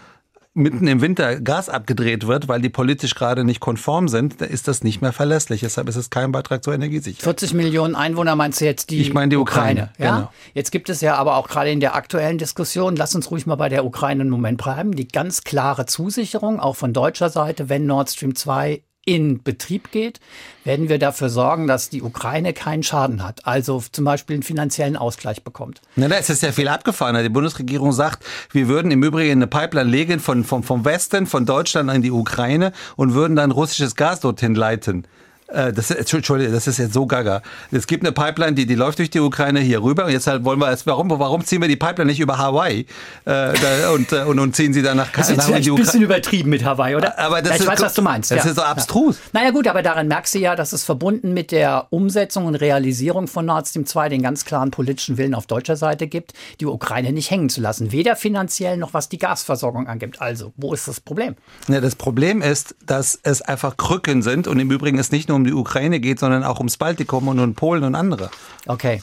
mitten 0.58 0.88
im 0.88 1.02
Winter 1.02 1.40
Gas 1.40 1.70
abgedreht 1.70 2.28
wird, 2.28 2.48
weil 2.48 2.62
die 2.62 2.70
politisch 2.70 3.16
gerade 3.16 3.44
nicht 3.44 3.60
konform 3.60 4.08
sind, 4.08 4.42
ist 4.42 4.68
das 4.68 4.84
nicht 4.84 5.02
mehr 5.02 5.14
verlässlich. 5.14 5.62
Deshalb 5.62 5.88
ist 5.88 5.96
es 5.96 6.10
kein 6.10 6.32
Beitrag 6.32 6.64
zur 6.64 6.74
Energiesicherheit. 6.74 7.24
40 7.24 7.54
Millionen 7.54 7.96
Einwohner 7.96 8.36
meinst 8.36 8.60
du 8.60 8.66
jetzt 8.66 8.90
die 8.90 9.00
Ich 9.00 9.14
meine 9.14 9.30
die 9.30 9.38
Ukraine. 9.38 9.92
Ukraine 9.92 9.92
ja? 9.98 10.16
Genau. 10.18 10.32
Jetzt 10.54 10.72
gibt 10.72 10.90
es 10.90 11.02
ja 11.02 11.16
aber 11.16 11.38
auch 11.38 11.48
gerade 11.48 11.72
in 11.72 11.80
der 11.80 11.96
aktuellen 11.96 12.38
Diskussion, 12.38 12.96
lass 12.96 13.16
uns 13.16 13.32
ruhig 13.32 13.46
mal 13.46 13.56
bei 13.56 13.70
der 13.70 13.86
Ukraine 13.86 14.22
einen 14.22 14.30
Moment 14.30 14.62
bleiben, 14.62 14.94
die 14.94 15.08
ganz 15.08 15.44
klare 15.44 15.86
Zusicherung, 15.86 16.60
auch 16.60 16.76
von 16.76 16.94
deutscher 16.94 17.30
Seite, 17.30 17.70
wenn 17.70 17.86
Nord 17.86 18.10
Stream 18.10 18.36
2 18.36 18.82
in 19.08 19.42
Betrieb 19.42 19.92
geht, 19.92 20.20
werden 20.66 20.90
wir 20.90 21.00
dafür 21.00 21.30
sorgen, 21.30 21.66
dass 21.66 21.90
die 21.90 22.02
Ukraine 22.02 22.52
keinen 22.52 22.84
Schaden 22.84 23.24
hat, 23.24 23.48
also 23.48 23.82
zum 23.90 24.04
Beispiel 24.04 24.36
einen 24.36 24.44
finanziellen 24.44 24.98
Ausgleich 24.98 25.44
bekommt. 25.44 25.82
Na, 25.96 26.10
da 26.10 26.18
ist 26.18 26.30
es 26.30 26.42
ja 26.42 26.52
viel 26.52 26.68
abgefahrener. 26.68 27.24
Die 27.24 27.30
Bundesregierung 27.30 27.94
sagt, 27.94 28.26
wir 28.52 28.68
würden 28.68 28.92
im 28.92 29.02
Übrigen 29.02 29.32
eine 29.32 29.48
Pipeline 29.48 29.90
legen 29.90 30.20
von, 30.20 30.44
vom, 30.44 30.62
vom 30.62 30.84
Westen, 30.84 31.26
von 31.26 31.46
Deutschland 31.46 31.90
in 31.90 32.02
die 32.02 32.12
Ukraine 32.12 32.74
und 32.98 33.14
würden 33.14 33.38
dann 33.38 33.52
russisches 33.52 33.96
Gas 33.96 34.20
dorthin 34.20 34.56
leiten. 34.56 35.08
Äh, 35.48 35.72
das, 35.72 35.92
Entschuldigung, 35.92 36.54
das 36.54 36.68
ist 36.68 36.78
jetzt 36.78 36.94
so 36.94 37.06
gaga. 37.06 37.42
Es 37.72 37.88
gibt 37.88 38.04
eine 38.04 38.12
Pipeline, 38.12 38.54
die, 38.54 38.66
die 38.66 38.76
läuft 38.76 39.00
durch 39.00 39.10
die 39.10 39.20
Ukraine 39.20 39.60
hier 39.62 39.82
rüber. 39.82 40.06
Und 40.06 40.12
jetzt 40.12 40.28
halt 40.28 40.44
wollen 40.44 40.60
wir, 40.60 40.78
warum, 40.86 41.10
warum 41.10 41.44
ziehen 41.46 41.62
wir 41.62 41.70
die 41.70 41.78
Pipeline 41.78 42.10
nicht 42.10 42.20
über 42.20 42.38
Hawaii 42.38 42.86
äh, 43.26 43.88
und, 43.94 44.12
äh, 44.12 44.24
und, 44.24 44.40
und 44.40 44.56
ziehen 44.56 44.74
sie 44.74 44.82
dann 44.82 44.98
nach 44.98 45.12
Das 45.12 45.30
ist 45.30 45.40
ein 45.50 45.76
bisschen 45.76 46.02
übertrieben 46.02 46.50
mit 46.50 46.66
Hawaii, 46.66 46.96
oder? 46.96 47.18
Aber 47.18 47.42
das 47.42 47.52
ja, 47.52 47.56
ich 47.56 47.62
ist, 47.62 47.68
weiß, 47.68 47.82
was 47.82 47.94
du 47.94 48.02
meinst. 48.02 48.32
Das 48.32 48.44
ja. 48.44 48.50
ist 48.50 48.58
so 48.58 48.62
abstrus. 48.62 49.18
Ja. 49.18 49.40
Naja 49.40 49.52
gut, 49.52 49.68
aber 49.68 49.82
daran 49.82 50.08
merkst 50.08 50.36
du 50.36 50.40
ja, 50.40 50.56
dass 50.56 50.74
es 50.74 50.84
verbunden 50.84 51.34
mit 51.34 51.52
der 51.52 51.88
Umsetzung 51.92 52.46
und 52.46 52.56
Realisierung 52.56 53.28
von 53.28 53.46
Nord 53.46 53.68
Stream 53.68 53.86
2 53.86 54.10
den 54.10 54.22
ganz 54.22 54.44
klaren 54.44 54.72
politischen 54.72 55.18
Willen 55.18 55.34
auf 55.34 55.48
deutscher 55.48 55.78
Seite 55.78 56.08
gibt, 56.08 56.34
die 56.60 56.66
Ukraine 56.66 57.14
nicht 57.14 57.32
hängen 57.32 57.50
zu 57.50 57.62
lassen. 57.62 57.94
Weder 57.94 58.18
finanziell 58.18 58.76
noch 58.76 58.94
was 58.94 59.08
die 59.08 59.18
Gasversorgung 59.18 59.88
angibt. 59.88 60.22
Also, 60.22 60.52
wo 60.58 60.74
ist 60.74 60.88
das 60.88 61.00
Problem? 61.00 61.36
Ja, 61.70 61.80
das 61.80 61.96
Problem 61.96 62.42
ist, 62.42 62.76
dass 62.86 63.18
es 63.24 63.42
einfach 63.42 63.78
Krücken 63.78 64.22
sind 64.22 64.48
und 64.48 64.60
im 64.60 64.72
Übrigen 64.72 65.00
es 65.00 65.12
nicht 65.12 65.30
nur 65.30 65.37
um 65.38 65.46
die 65.46 65.54
Ukraine 65.54 66.00
geht, 66.00 66.20
sondern 66.20 66.44
auch 66.44 66.58
ums 66.58 66.78
Baltikum 66.78 67.28
und 67.30 67.40
um 67.40 67.56
Polen 67.56 67.84
und 67.84 67.96
andere. 67.96 68.30
Okay. 68.66 69.02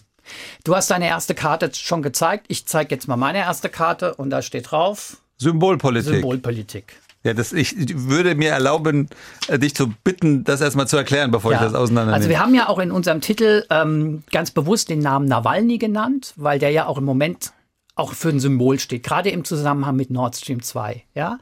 Du 0.65 0.75
hast 0.75 0.91
deine 0.91 1.07
erste 1.07 1.35
Karte 1.35 1.71
schon 1.75 2.03
gezeigt. 2.03 2.47
Ich 2.49 2.67
zeige 2.67 2.95
jetzt 2.95 3.09
mal 3.09 3.17
meine 3.17 3.39
erste 3.39 3.69
Karte 3.69 4.15
und 4.15 4.31
da 4.31 4.43
steht 4.43 4.71
drauf 4.71 5.19
Symbolpolitik. 5.37 6.15
Symbolpolitik. 6.15 6.97
Ja, 7.25 7.33
das, 7.33 7.55
ich 7.55 7.75
würde 7.79 8.35
mir 8.35 8.51
erlauben, 8.51 9.09
äh, 9.49 9.59
dich 9.59 9.75
zu 9.75 9.89
bitten, 10.05 10.45
das 10.45 10.61
erstmal 10.61 10.87
zu 10.87 10.99
erklären, 10.99 11.31
bevor 11.31 11.53
ja. 11.53 11.59
ich 11.59 11.65
das 11.65 11.75
auseinandernehme. 11.75 12.17
Also 12.17 12.29
wir 12.29 12.39
haben 12.39 12.55
ja 12.55 12.69
auch 12.69 12.79
in 12.79 12.91
unserem 12.91 13.23
Titel 13.23 13.65
ähm, 13.71 14.25
ganz 14.31 14.51
bewusst 14.51 14.91
den 14.91 14.99
Namen 14.99 15.27
Nawalny 15.27 15.79
genannt, 15.79 16.35
weil 16.37 16.59
der 16.59 16.71
ja 16.71 16.87
auch 16.87 16.99
im 16.99 17.05
Moment 17.05 17.53
auch 17.95 18.13
für 18.13 18.29
ein 18.29 18.41
Symbol 18.41 18.79
steht, 18.79 19.05
gerade 19.05 19.31
im 19.31 19.45
Zusammenhang 19.45 19.97
mit 19.97 20.11
Nord 20.11 20.37
Stream 20.37 20.63
2. 20.63 21.03
Ja? 21.15 21.39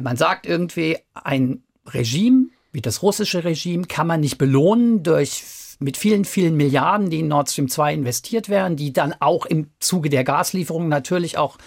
Man 0.00 0.16
sagt 0.16 0.46
irgendwie, 0.46 0.98
ein 1.14 1.62
Regime 1.86 2.46
wie 2.78 2.82
das 2.82 3.02
russische 3.02 3.42
Regime 3.42 3.86
kann 3.86 4.06
man 4.06 4.20
nicht 4.20 4.38
belohnen 4.38 5.02
durch 5.02 5.42
mit 5.80 5.96
vielen, 5.96 6.24
vielen 6.24 6.56
Milliarden, 6.56 7.10
die 7.10 7.18
in 7.18 7.26
Nord 7.26 7.50
Stream 7.50 7.68
2 7.68 7.92
investiert 7.92 8.48
werden, 8.48 8.76
die 8.76 8.92
dann 8.92 9.16
auch 9.18 9.46
im 9.46 9.70
Zuge 9.80 10.10
der 10.10 10.22
Gaslieferungen 10.22 10.88
natürlich 10.88 11.38
auch 11.38 11.58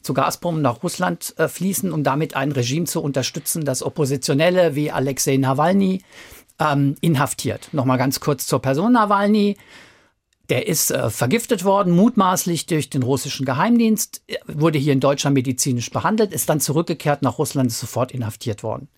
zu 0.00 0.14
Gazprom 0.14 0.62
nach 0.62 0.82
Russland 0.82 1.34
äh, 1.36 1.48
fließen, 1.48 1.92
um 1.92 2.02
damit 2.02 2.34
ein 2.34 2.50
Regime 2.50 2.86
zu 2.86 3.02
unterstützen, 3.02 3.66
das 3.66 3.82
Oppositionelle 3.82 4.74
wie 4.74 4.90
Alexei 4.90 5.36
Nawalny 5.36 6.00
ähm, 6.58 6.96
inhaftiert. 7.02 7.68
Nochmal 7.72 7.98
ganz 7.98 8.20
kurz 8.20 8.46
zur 8.46 8.62
Person 8.62 8.92
Nawalny. 8.92 9.58
Der 10.48 10.66
ist 10.66 10.90
äh, 10.92 11.10
vergiftet 11.10 11.64
worden, 11.64 11.94
mutmaßlich 11.94 12.64
durch 12.64 12.88
den 12.88 13.02
russischen 13.02 13.44
Geheimdienst, 13.44 14.22
wurde 14.46 14.78
hier 14.78 14.94
in 14.94 15.00
Deutschland 15.00 15.34
medizinisch 15.34 15.90
behandelt, 15.90 16.32
ist 16.32 16.48
dann 16.48 16.60
zurückgekehrt 16.60 17.20
nach 17.20 17.36
Russland, 17.36 17.70
ist 17.70 17.80
sofort 17.80 18.12
inhaftiert 18.12 18.62
worden. 18.62 18.88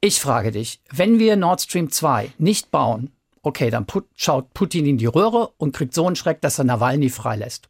Ich 0.00 0.20
frage 0.20 0.52
dich, 0.52 0.80
wenn 0.90 1.18
wir 1.18 1.36
Nord 1.36 1.62
Stream 1.62 1.90
2 1.90 2.32
nicht 2.38 2.70
bauen 2.70 3.10
okay, 3.46 3.70
dann 3.70 3.86
put, 3.86 4.06
schaut 4.16 4.52
Putin 4.54 4.86
in 4.86 4.98
die 4.98 5.06
Röhre 5.06 5.52
und 5.56 5.72
kriegt 5.72 5.94
so 5.94 6.04
einen 6.04 6.16
Schreck, 6.16 6.40
dass 6.40 6.58
er 6.58 6.64
Nawalny 6.64 7.10
freilässt. 7.10 7.68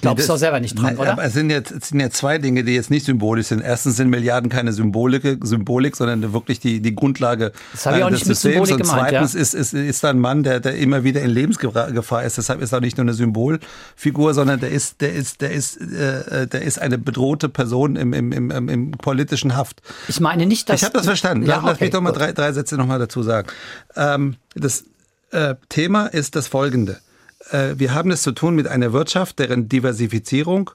Glaubst 0.00 0.22
nee, 0.22 0.26
du 0.26 0.32
doch 0.32 0.38
selber 0.38 0.60
nicht 0.60 0.78
dran, 0.78 0.96
oder? 0.96 1.12
Aber 1.12 1.24
es 1.24 1.32
sind, 1.32 1.50
jetzt, 1.50 1.70
es 1.70 1.88
sind 1.88 2.00
ja 2.00 2.10
zwei 2.10 2.38
Dinge, 2.38 2.64
die 2.64 2.74
jetzt 2.74 2.90
nicht 2.90 3.06
symbolisch 3.06 3.46
sind. 3.46 3.60
Erstens 3.60 3.96
sind 3.96 4.08
Milliarden 4.08 4.50
keine 4.50 4.72
Symbolik, 4.72 5.38
Symbolik 5.42 5.96
sondern 5.96 6.32
wirklich 6.32 6.60
die, 6.60 6.80
die 6.80 6.94
Grundlage 6.94 7.52
das 7.72 7.86
habe 7.86 7.98
ich 7.98 8.04
auch 8.04 8.10
nicht 8.10 8.22
des 8.22 8.40
Systems. 8.40 8.70
Mit 8.70 8.78
Symbolik 8.78 8.86
und 8.86 8.98
zweitens 8.98 9.34
ja? 9.34 9.40
ist, 9.40 9.54
ist, 9.54 9.74
ist 9.74 10.04
da 10.04 10.10
ein 10.10 10.18
Mann, 10.18 10.42
der, 10.42 10.60
der 10.60 10.76
immer 10.76 11.04
wieder 11.04 11.20
in 11.22 11.30
Lebensgefahr 11.30 12.24
ist. 12.24 12.38
Deshalb 12.38 12.60
ist 12.60 12.72
er 12.72 12.80
nicht 12.80 12.96
nur 12.96 13.04
eine 13.04 13.14
Symbolfigur, 13.14 14.34
sondern 14.34 14.60
der 14.60 14.70
ist, 14.70 15.00
der 15.00 15.12
ist, 15.12 15.40
der 15.40 15.50
ist, 15.50 15.76
äh, 15.80 16.46
der 16.46 16.62
ist 16.62 16.80
eine 16.80 16.98
bedrohte 16.98 17.48
Person 17.48 17.96
im, 17.96 18.12
im, 18.12 18.32
im, 18.32 18.68
im 18.68 18.90
politischen 18.92 19.56
Haft. 19.56 19.82
Ich 20.08 20.20
meine 20.20 20.46
nicht, 20.46 20.68
dass... 20.68 20.80
Ich 20.80 20.84
habe 20.84 20.96
das 20.96 21.06
verstanden. 21.06 21.46
Ja, 21.46 21.60
Lass, 21.64 21.74
okay, 21.74 21.84
mich 21.84 21.90
doch 21.92 22.00
mal 22.00 22.12
drei, 22.12 22.32
drei 22.32 22.52
Sätze 22.52 22.76
nochmal 22.76 22.98
dazu 22.98 23.22
sagen. 23.22 23.48
Ähm, 23.96 24.36
das 24.54 24.84
äh, 25.30 25.54
Thema 25.68 26.06
ist 26.06 26.36
das 26.36 26.46
folgende 26.46 26.92
äh, 26.92 27.07
wir 27.50 27.94
haben 27.94 28.10
es 28.10 28.22
zu 28.22 28.32
tun 28.32 28.54
mit 28.54 28.66
einer 28.66 28.92
Wirtschaft, 28.92 29.38
deren 29.38 29.68
Diversifizierung 29.68 30.70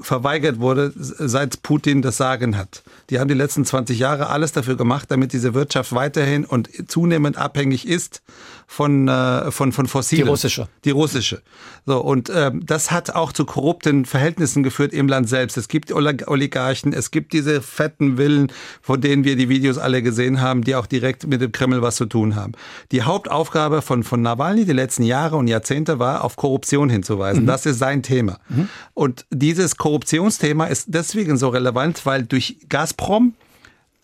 verweigert 0.00 0.60
wurde, 0.60 0.92
seit 0.94 1.62
Putin 1.62 2.02
das 2.02 2.18
Sagen 2.18 2.56
hat. 2.56 2.82
Die 3.08 3.18
haben 3.18 3.28
die 3.28 3.34
letzten 3.34 3.64
20 3.64 3.98
Jahre 3.98 4.28
alles 4.28 4.52
dafür 4.52 4.76
gemacht, 4.76 5.10
damit 5.10 5.32
diese 5.32 5.54
Wirtschaft 5.54 5.94
weiterhin 5.94 6.44
und 6.44 6.68
zunehmend 6.90 7.38
abhängig 7.38 7.86
ist 7.88 8.22
von, 8.66 9.08
äh, 9.08 9.50
von, 9.50 9.72
von 9.72 9.86
Fossilen. 9.86 10.24
Die 10.24 10.28
russische. 10.28 10.68
Die 10.84 10.90
russische. 10.90 11.42
So, 11.86 11.98
und 11.98 12.30
ähm, 12.34 12.62
das 12.66 12.90
hat 12.90 13.10
auch 13.10 13.32
zu 13.32 13.44
korrupten 13.44 14.04
Verhältnissen 14.04 14.62
geführt 14.62 14.92
im 14.92 15.06
Land 15.06 15.28
selbst. 15.28 15.56
Es 15.56 15.68
gibt 15.68 15.92
Oligarchen, 15.92 16.92
es 16.92 17.12
gibt 17.12 17.32
diese 17.32 17.62
fetten 17.62 18.16
Villen, 18.16 18.52
von 18.82 19.00
denen 19.00 19.24
wir 19.24 19.36
die 19.36 19.48
Videos 19.48 19.78
alle 19.78 20.02
gesehen 20.02 20.40
haben, 20.40 20.62
die 20.62 20.74
auch 20.74 20.86
direkt 20.86 21.26
mit 21.26 21.40
dem 21.40 21.52
Kreml 21.52 21.80
was 21.80 21.96
zu 21.96 22.06
tun 22.06 22.34
haben. 22.34 22.52
Die 22.90 23.02
Hauptaufgabe 23.02 23.82
von, 23.82 24.02
von 24.02 24.20
Nawalny 24.20 24.64
die 24.64 24.72
letzten 24.72 25.04
Jahre 25.04 25.36
und 25.36 25.46
Jahrzehnte 25.46 25.98
war, 26.00 26.24
auf 26.24 26.36
Korruption 26.36 26.90
hinzuweisen. 26.90 27.44
Mhm. 27.44 27.46
Das 27.46 27.66
ist 27.66 27.78
sein 27.78 28.02
Thema. 28.02 28.38
Mhm. 28.48 28.68
Und 28.94 29.26
dieses 29.30 29.76
Korruptionsthema 29.76 30.66
ist 30.66 30.86
deswegen 30.88 31.36
so 31.36 31.48
relevant, 31.48 32.04
weil 32.04 32.24
durch 32.24 32.58
Gazprom 32.68 33.34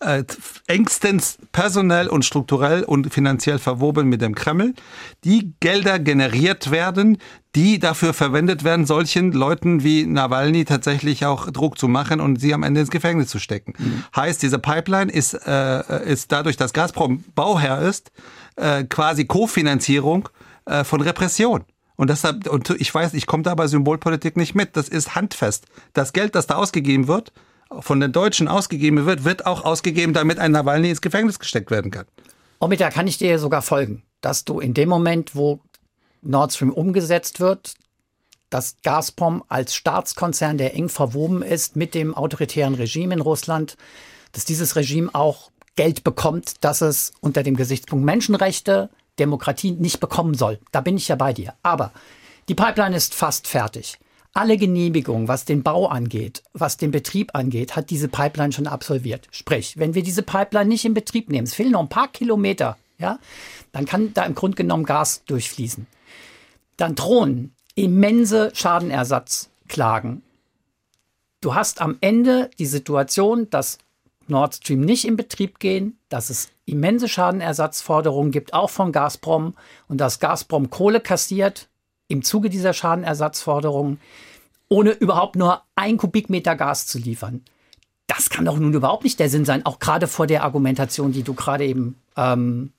äh, 0.03 0.23
engstens 0.67 1.37
personell 1.51 2.07
und 2.07 2.25
strukturell 2.25 2.83
und 2.83 3.13
finanziell 3.13 3.59
verwoben 3.59 4.07
mit 4.09 4.21
dem 4.21 4.35
Kreml, 4.35 4.73
die 5.23 5.53
Gelder 5.59 5.99
generiert 5.99 6.71
werden, 6.71 7.17
die 7.55 7.79
dafür 7.79 8.13
verwendet 8.13 8.63
werden, 8.63 8.85
solchen 8.85 9.31
Leuten 9.31 9.83
wie 9.83 10.05
Nawalny 10.05 10.65
tatsächlich 10.65 11.25
auch 11.25 11.49
Druck 11.51 11.77
zu 11.77 11.87
machen 11.87 12.19
und 12.19 12.39
sie 12.39 12.53
am 12.53 12.63
Ende 12.63 12.81
ins 12.81 12.89
Gefängnis 12.89 13.29
zu 13.29 13.39
stecken. 13.39 13.73
Mhm. 13.77 14.03
Heißt, 14.15 14.41
diese 14.41 14.59
Pipeline 14.59 15.11
ist, 15.11 15.33
äh, 15.33 16.11
ist 16.11 16.31
dadurch, 16.31 16.57
dass 16.57 16.73
Gazprom 16.73 17.23
Bauherr 17.35 17.81
ist, 17.81 18.11
äh, 18.55 18.83
quasi 18.85 19.25
Kofinanzierung 19.25 20.29
äh, 20.65 20.83
von 20.83 21.01
Repression. 21.01 21.63
Und 21.95 22.09
deshalb, 22.09 22.47
und 22.49 22.69
ich 22.71 22.93
weiß, 22.93 23.13
ich 23.13 23.27
komme 23.27 23.43
da 23.43 23.53
bei 23.53 23.67
Symbolpolitik 23.67 24.35
nicht 24.35 24.55
mit. 24.55 24.75
Das 24.75 24.89
ist 24.89 25.15
handfest. 25.15 25.65
Das 25.93 26.11
Geld, 26.11 26.35
das 26.35 26.47
da 26.47 26.55
ausgegeben 26.55 27.07
wird, 27.07 27.31
von 27.79 27.99
den 27.99 28.11
Deutschen 28.11 28.47
ausgegeben 28.47 29.05
wird, 29.05 29.23
wird 29.23 29.45
auch 29.45 29.63
ausgegeben, 29.63 30.13
damit 30.13 30.39
ein 30.39 30.51
Nawalny 30.51 30.89
ins 30.89 31.01
Gefängnis 31.01 31.39
gesteckt 31.39 31.71
werden 31.71 31.91
kann. 31.91 32.05
Omid, 32.59 32.79
da 32.79 32.89
kann 32.89 33.07
ich 33.07 33.17
dir 33.17 33.39
sogar 33.39 33.61
folgen, 33.61 34.03
dass 34.21 34.45
du 34.45 34.59
in 34.59 34.73
dem 34.73 34.89
Moment, 34.89 35.35
wo 35.35 35.59
Nord 36.21 36.53
Stream 36.53 36.71
umgesetzt 36.71 37.39
wird, 37.39 37.75
dass 38.49 38.77
Gazprom 38.83 39.43
als 39.47 39.73
Staatskonzern, 39.75 40.57
der 40.57 40.75
eng 40.75 40.87
verwoben 40.87 41.41
ist 41.41 41.75
mit 41.75 41.95
dem 41.95 42.13
autoritären 42.15 42.75
Regime 42.75 43.15
in 43.15 43.21
Russland, 43.21 43.77
dass 44.31 44.45
dieses 44.45 44.75
Regime 44.75 45.09
auch 45.13 45.51
Geld 45.75 46.03
bekommt, 46.03 46.63
dass 46.63 46.81
es 46.81 47.13
unter 47.19 47.43
dem 47.43 47.55
Gesichtspunkt 47.55 48.05
Menschenrechte, 48.05 48.89
Demokratie 49.19 49.71
nicht 49.71 49.99
bekommen 49.99 50.35
soll. 50.35 50.59
Da 50.71 50.81
bin 50.81 50.97
ich 50.97 51.07
ja 51.07 51.15
bei 51.15 51.33
dir. 51.33 51.53
Aber 51.63 51.91
die 52.47 52.55
Pipeline 52.55 52.95
ist 52.95 53.13
fast 53.13 53.47
fertig. 53.47 53.99
Alle 54.35 54.57
Genehmigungen, 54.57 55.27
was 55.27 55.45
den 55.45 55.61
Bau 55.61 55.85
angeht, 55.85 56.41
was 56.53 56.77
den 56.77 56.89
Betrieb 56.89 57.35
angeht, 57.35 57.75
hat 57.75 57.91
diese 57.91 58.07
Pipeline 58.07 58.51
schon 58.51 58.65
absolviert. 58.65 59.27
Sprich, 59.29 59.77
wenn 59.77 59.93
wir 59.93 60.01
diese 60.01 60.23
Pipeline 60.23 60.67
nicht 60.67 60.85
in 60.85 60.95
Betrieb 60.95 61.29
nehmen, 61.29 61.45
es 61.45 61.53
fehlen 61.53 61.71
noch 61.71 61.81
ein 61.81 61.89
paar 61.89 62.07
Kilometer, 62.07 62.77
ja, 62.97 63.19
dann 63.71 63.85
kann 63.85 64.13
da 64.15 64.23
im 64.25 64.33
Grunde 64.33 64.57
genommen 64.57 64.85
Gas 64.85 65.23
durchfließen. 65.27 65.85
Dann 66.77 66.95
drohen 66.95 67.53
immense 67.75 68.51
Schadenersatzklagen. 68.55 70.23
Du 71.41 71.53
hast 71.53 71.81
am 71.81 71.97
Ende 72.01 72.49
die 72.57 72.65
Situation, 72.65 73.49
dass 73.51 73.77
Nord 74.27 74.55
Stream 74.55 74.81
nicht 74.81 75.05
in 75.05 75.15
Betrieb 75.15 75.59
gehen, 75.59 75.99
dass 76.09 76.29
es 76.29 76.49
immense 76.65 77.07
Schadenersatzforderungen 77.07 78.31
gibt, 78.31 78.53
auch 78.53 78.69
von 78.69 78.91
Gazprom, 78.91 79.53
und 79.87 79.97
dass 79.99 80.19
Gazprom 80.19 80.69
Kohle 80.69 81.01
kassiert, 81.01 81.67
im 82.07 82.23
Zuge 82.23 82.49
dieser 82.49 82.73
Schadenersatzforderungen, 82.73 83.99
ohne 84.69 84.91
überhaupt 84.91 85.35
nur 85.35 85.61
ein 85.75 85.97
Kubikmeter 85.97 86.55
Gas 86.55 86.87
zu 86.87 86.97
liefern. 86.97 87.41
Das 88.07 88.29
kann 88.29 88.45
doch 88.45 88.57
nun 88.57 88.73
überhaupt 88.73 89.03
nicht 89.03 89.19
der 89.19 89.29
Sinn 89.29 89.45
sein, 89.45 89.65
auch 89.65 89.79
gerade 89.79 90.07
vor 90.07 90.27
der 90.27 90.43
Argumentation, 90.43 91.11
die 91.11 91.23
du 91.23 91.33
gerade 91.33 91.65
eben 91.65 91.95
ähm, 92.17 92.71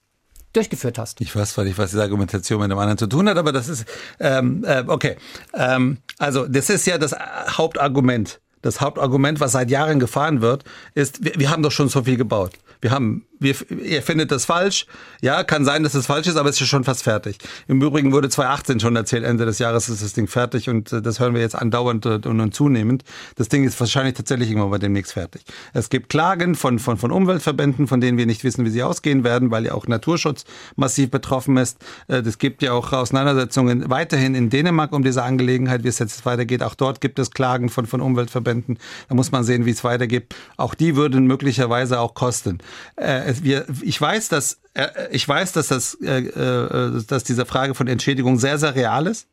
durchgeführt 0.53 0.99
hast. 0.99 1.21
Ich 1.21 1.35
weiß 1.35 1.55
zwar 1.55 1.65
nicht, 1.65 1.79
was 1.79 1.91
diese 1.91 2.03
Argumentation 2.03 2.61
mit 2.61 2.71
dem 2.71 2.79
anderen 2.79 2.99
zu 2.99 3.07
tun 3.07 3.29
hat, 3.29 3.37
aber 3.37 3.53
das 3.53 3.69
ist 3.69 3.85
ähm, 4.21 4.65
äh, 4.67 4.85
okay. 4.87 5.17
Ähm, 5.55 5.99
also 6.19 6.47
das 6.47 6.71
ist 6.71 6.87
ja 6.87 6.99
das 6.99 7.15
Hauptargument. 7.57 8.41
Das 8.63 8.81
Hauptargument, 8.81 9.41
was 9.41 9.53
seit 9.53 9.71
Jahren 9.71 10.01
gefahren 10.01 10.41
wird, 10.41 10.65
ist, 10.95 11.25
wir, 11.25 11.35
wir 11.37 11.51
haben 11.51 11.63
doch 11.63 11.73
schon 11.73 11.89
so 11.89 12.05
viel 12.05 12.17
gebaut. 12.17 12.53
Wir 12.81 12.93
haben 12.93 13.27
wir, 13.39 13.55
ihr 13.71 14.03
findet 14.03 14.31
das 14.31 14.45
falsch. 14.45 14.87
Ja, 15.21 15.43
kann 15.45 15.65
sein, 15.65 15.83
dass 15.83 15.95
es 15.95 16.07
falsch 16.07 16.27
ist, 16.27 16.37
aber 16.37 16.49
es 16.51 16.61
ist 16.61 16.69
schon 16.69 16.85
fast 16.85 17.03
fertig. 17.03 17.39
Im 17.67 17.81
Übrigen 17.83 18.13
wurde 18.13 18.29
2018 18.29 18.81
schon 18.81 18.97
erzählt, 18.97 19.25
Ende 19.25 19.45
des 19.45 19.59
Jahres 19.59 19.89
ist 19.89 20.03
das 20.03 20.13
Ding 20.13 20.27
fertig 20.27 20.69
und 20.69 20.93
äh, 20.93 21.03
das 21.03 21.21
hören 21.21 21.35
wir 21.35 21.41
jetzt 21.41 21.55
andauernd 21.55 22.07
und, 22.07 22.27
und 22.27 22.55
zunehmend. 22.55 23.05
Das 23.37 23.49
Ding 23.49 23.65
ist 23.65 23.79
wahrscheinlich 23.81 24.15
tatsächlich 24.15 24.51
irgendwann 24.51 24.71
bei 24.71 24.79
demnächst 24.79 25.13
fertig. 25.13 25.43
Es 25.73 25.91
gibt 25.91 26.09
Klagen 26.09 26.55
von, 26.55 26.79
von, 26.79 26.97
von 26.97 27.11
Umweltverbänden, 27.11 27.87
von 27.87 28.01
denen 28.01 28.19
wir 28.19 28.27
nicht 28.27 28.45
wissen, 28.45 28.65
wie 28.65 28.71
sie 28.71 28.83
ausgehen 28.83 29.25
werden, 29.25 29.51
weil 29.51 29.67
ja 29.67 29.75
auch 29.75 29.87
Naturschutz 29.87 30.45
massiv 30.77 31.11
betroffen 31.11 31.57
ist. 31.57 31.79
Es 32.07 32.27
äh, 32.27 32.39
gibt 32.39 32.63
ja 32.63 32.73
auch 32.73 32.93
Auseinandersetzungen 32.93 33.91
weiterhin 33.91 34.35
in 34.35 34.51
Dänemark 34.51 34.93
um 34.93 35.03
diese 35.03 35.23
Angelegenheit, 35.23 35.85
wie 35.85 35.89
es 35.89 35.99
jetzt 35.99 36.25
weitergeht. 36.25 36.63
Auch 36.63 36.75
dort 36.75 37.01
gibt 37.01 37.19
es 37.19 37.31
Klagen 37.31 37.69
von, 37.69 37.87
von 37.87 38.01
Umweltverbänden. 38.01 38.79
Da 39.09 39.15
muss 39.15 39.33
man 39.33 39.45
sehen, 39.45 39.67
wie 39.67 39.71
es 39.71 39.83
weitergeht. 39.85 40.35
Auch 40.57 40.75
die 40.75 40.97
würden 40.97 41.27
möglicherweise 41.27 42.01
auch 42.01 42.15
kosten. 42.15 42.59
Äh, 42.97 43.24
wir, 43.43 43.67
ich 43.83 44.01
weiß, 44.01 44.29
dass 44.29 44.59
äh, 44.75 44.89
ich 45.11 45.27
weiß, 45.27 45.53
dass 45.53 45.69
das, 45.69 45.95
äh, 46.03 46.21
äh, 46.21 47.03
dass 47.07 47.25
diese 47.25 47.47
Frage 47.47 47.75
von 47.75 47.87
Entschädigung 47.87 48.39
sehr, 48.39 48.59
sehr 48.59 48.75
real 48.75 49.07
ist. 49.07 49.29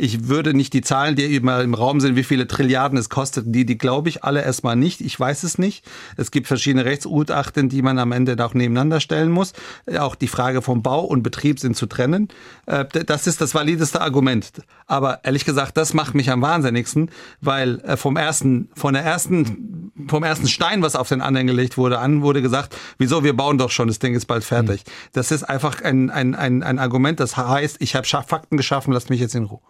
Ich 0.00 0.28
würde 0.28 0.54
nicht 0.54 0.72
die 0.72 0.80
Zahlen, 0.80 1.16
die 1.16 1.36
immer 1.36 1.60
im 1.60 1.74
Raum 1.74 2.00
sind, 2.00 2.14
wie 2.14 2.22
viele 2.22 2.46
Trilliarden 2.46 2.96
es 2.96 3.08
kostet, 3.08 3.46
die, 3.48 3.66
die 3.66 3.76
glaube 3.76 4.08
ich 4.08 4.24
alle 4.24 4.42
erstmal 4.42 4.76
nicht. 4.76 5.00
Ich 5.00 5.18
weiß 5.18 5.42
es 5.42 5.58
nicht. 5.58 5.84
Es 6.16 6.30
gibt 6.30 6.46
verschiedene 6.46 6.84
Rechtsgutachten, 6.84 7.68
die 7.68 7.82
man 7.82 7.98
am 7.98 8.12
Ende 8.12 8.42
auch 8.44 8.54
nebeneinander 8.54 9.00
stellen 9.00 9.30
muss. 9.30 9.52
Auch 9.98 10.14
die 10.14 10.28
Frage 10.28 10.62
vom 10.62 10.82
Bau 10.82 11.04
und 11.04 11.22
Betrieb 11.22 11.58
sind 11.58 11.76
zu 11.76 11.86
trennen. 11.86 12.28
Das 12.66 13.26
ist 13.26 13.40
das 13.40 13.54
valideste 13.54 14.00
Argument. 14.00 14.52
Aber 14.88 15.20
ehrlich 15.22 15.44
gesagt, 15.44 15.76
das 15.76 15.92
macht 15.92 16.14
mich 16.14 16.30
am 16.30 16.40
wahnsinnigsten, 16.40 17.10
weil 17.42 17.78
äh, 17.80 17.96
vom 17.98 18.16
ersten, 18.16 18.70
von 18.74 18.94
der 18.94 19.04
ersten, 19.04 19.92
vom 20.08 20.24
ersten 20.24 20.48
Stein, 20.48 20.80
was 20.82 20.96
auf 20.96 21.08
den 21.08 21.20
anderen 21.20 21.46
gelegt 21.46 21.76
wurde, 21.76 21.98
an 21.98 22.22
wurde 22.22 22.40
gesagt, 22.40 22.74
wieso, 22.96 23.22
wir 23.22 23.36
bauen 23.36 23.58
doch 23.58 23.70
schon, 23.70 23.88
das 23.88 23.98
Ding 23.98 24.14
ist 24.14 24.24
bald 24.24 24.44
fertig. 24.44 24.84
Mhm. 24.84 24.90
Das 25.12 25.30
ist 25.30 25.44
einfach 25.44 25.82
ein, 25.82 26.08
ein, 26.10 26.34
ein, 26.34 26.62
ein 26.62 26.78
Argument, 26.78 27.20
das 27.20 27.36
heißt, 27.36 27.76
ich 27.80 27.94
habe 27.94 28.06
Fakten 28.06 28.56
geschaffen, 28.56 28.92
lasst 28.94 29.10
mich 29.10 29.20
jetzt 29.20 29.34
in 29.34 29.44
Ruhe. 29.44 29.60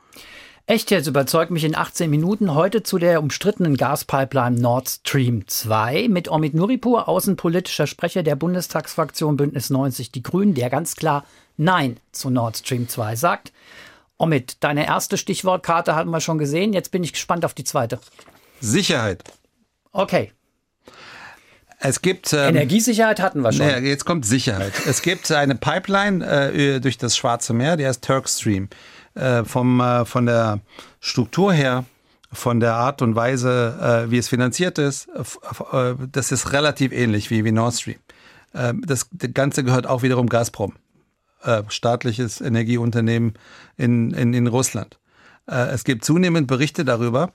Echt 0.67 0.91
jetzt 0.93 1.07
überzeugt 1.09 1.51
mich 1.51 1.65
in 1.65 1.75
18 1.75 2.11
Minuten 2.11 2.55
heute 2.55 2.83
zu 2.83 2.99
der 2.99 3.21
umstrittenen 3.21 3.77
Gaspipeline 3.77 4.61
Nord 4.61 4.89
Stream 4.89 5.49
2 5.49 6.09
mit 6.09 6.31
Omid 6.31 6.55
Nuripur, 6.55 7.09
außenpolitischer 7.09 7.87
Sprecher 7.87 8.23
der 8.23 8.37
Bundestagsfraktion 8.37 9.37
Bündnis 9.37 9.71
90 9.71 10.13
Die 10.13 10.23
Grünen, 10.23 10.55
der 10.55 10.71
ganz 10.71 10.95
klar 10.95 11.25
Nein 11.57 11.97
zu 12.13 12.31
Nord 12.31 12.59
Stream 12.59 12.87
2 12.87 13.17
sagt. 13.17 13.53
Omid, 14.19 14.57
deine 14.61 14.87
erste 14.87 15.17
Stichwortkarte 15.17 15.95
haben 15.95 16.11
wir 16.11 16.21
schon 16.21 16.39
gesehen. 16.39 16.73
Jetzt 16.73 16.91
bin 16.91 17.05
ich 17.05 17.13
gespannt 17.13 17.45
auf 17.45 17.55
die 17.55 17.65
zweite. 17.65 18.01
Sicherheit. 18.61 19.25
Okay. 19.93 20.33
Es 21.81 22.03
gibt 22.03 22.33
ähm, 22.33 22.57
Energiesicherheit 22.57 23.21
hatten 23.21 23.43
wir 23.43 23.53
schon. 23.53 23.67
Nee, 23.67 23.89
jetzt 23.89 24.05
kommt 24.05 24.27
Sicherheit. 24.27 24.73
es 24.87 25.03
gibt 25.03 25.31
eine 25.31 25.55
Pipeline 25.55 26.27
äh, 26.27 26.81
durch 26.81 26.99
das 26.99 27.17
Schwarze 27.17 27.53
Meer, 27.53 27.77
die 27.77 27.87
heißt 27.87 28.03
Turkstream. 28.05 28.69
Äh, 29.15 29.45
vom, 29.45 29.81
äh, 29.81 30.05
von 30.05 30.27
der 30.27 30.61
Struktur 31.01 31.53
her, 31.53 31.85
von 32.33 32.61
der 32.61 32.75
Art 32.75 33.03
und 33.03 33.17
Weise, 33.17 34.07
äh, 34.07 34.11
wie 34.11 34.19
es 34.19 34.29
finanziert 34.29 34.79
ist, 34.79 35.09
äh, 35.09 35.95
das 36.13 36.31
ist 36.31 36.53
relativ 36.53 36.93
ähnlich 36.93 37.31
wie, 37.31 37.45
wie 37.45 37.51
Nord 37.51 37.75
Stream. 37.75 37.99
Äh, 38.53 38.75
das 38.87 39.09
Ganze 39.35 39.65
gehört 39.65 39.87
auch 39.87 40.03
wiederum 40.03 40.29
Gazprom, 40.29 40.75
äh, 41.43 41.63
staatliches 41.69 42.41
Energieunternehmen 42.41 43.35
in, 43.77 44.13
in, 44.13 44.35
in 44.35 44.47
Russland. 44.47 44.99
es 45.47 45.85
gibt 45.85 46.05
zunehmend 46.05 46.47
Berichte 46.47 46.85
darüber, 46.85 47.33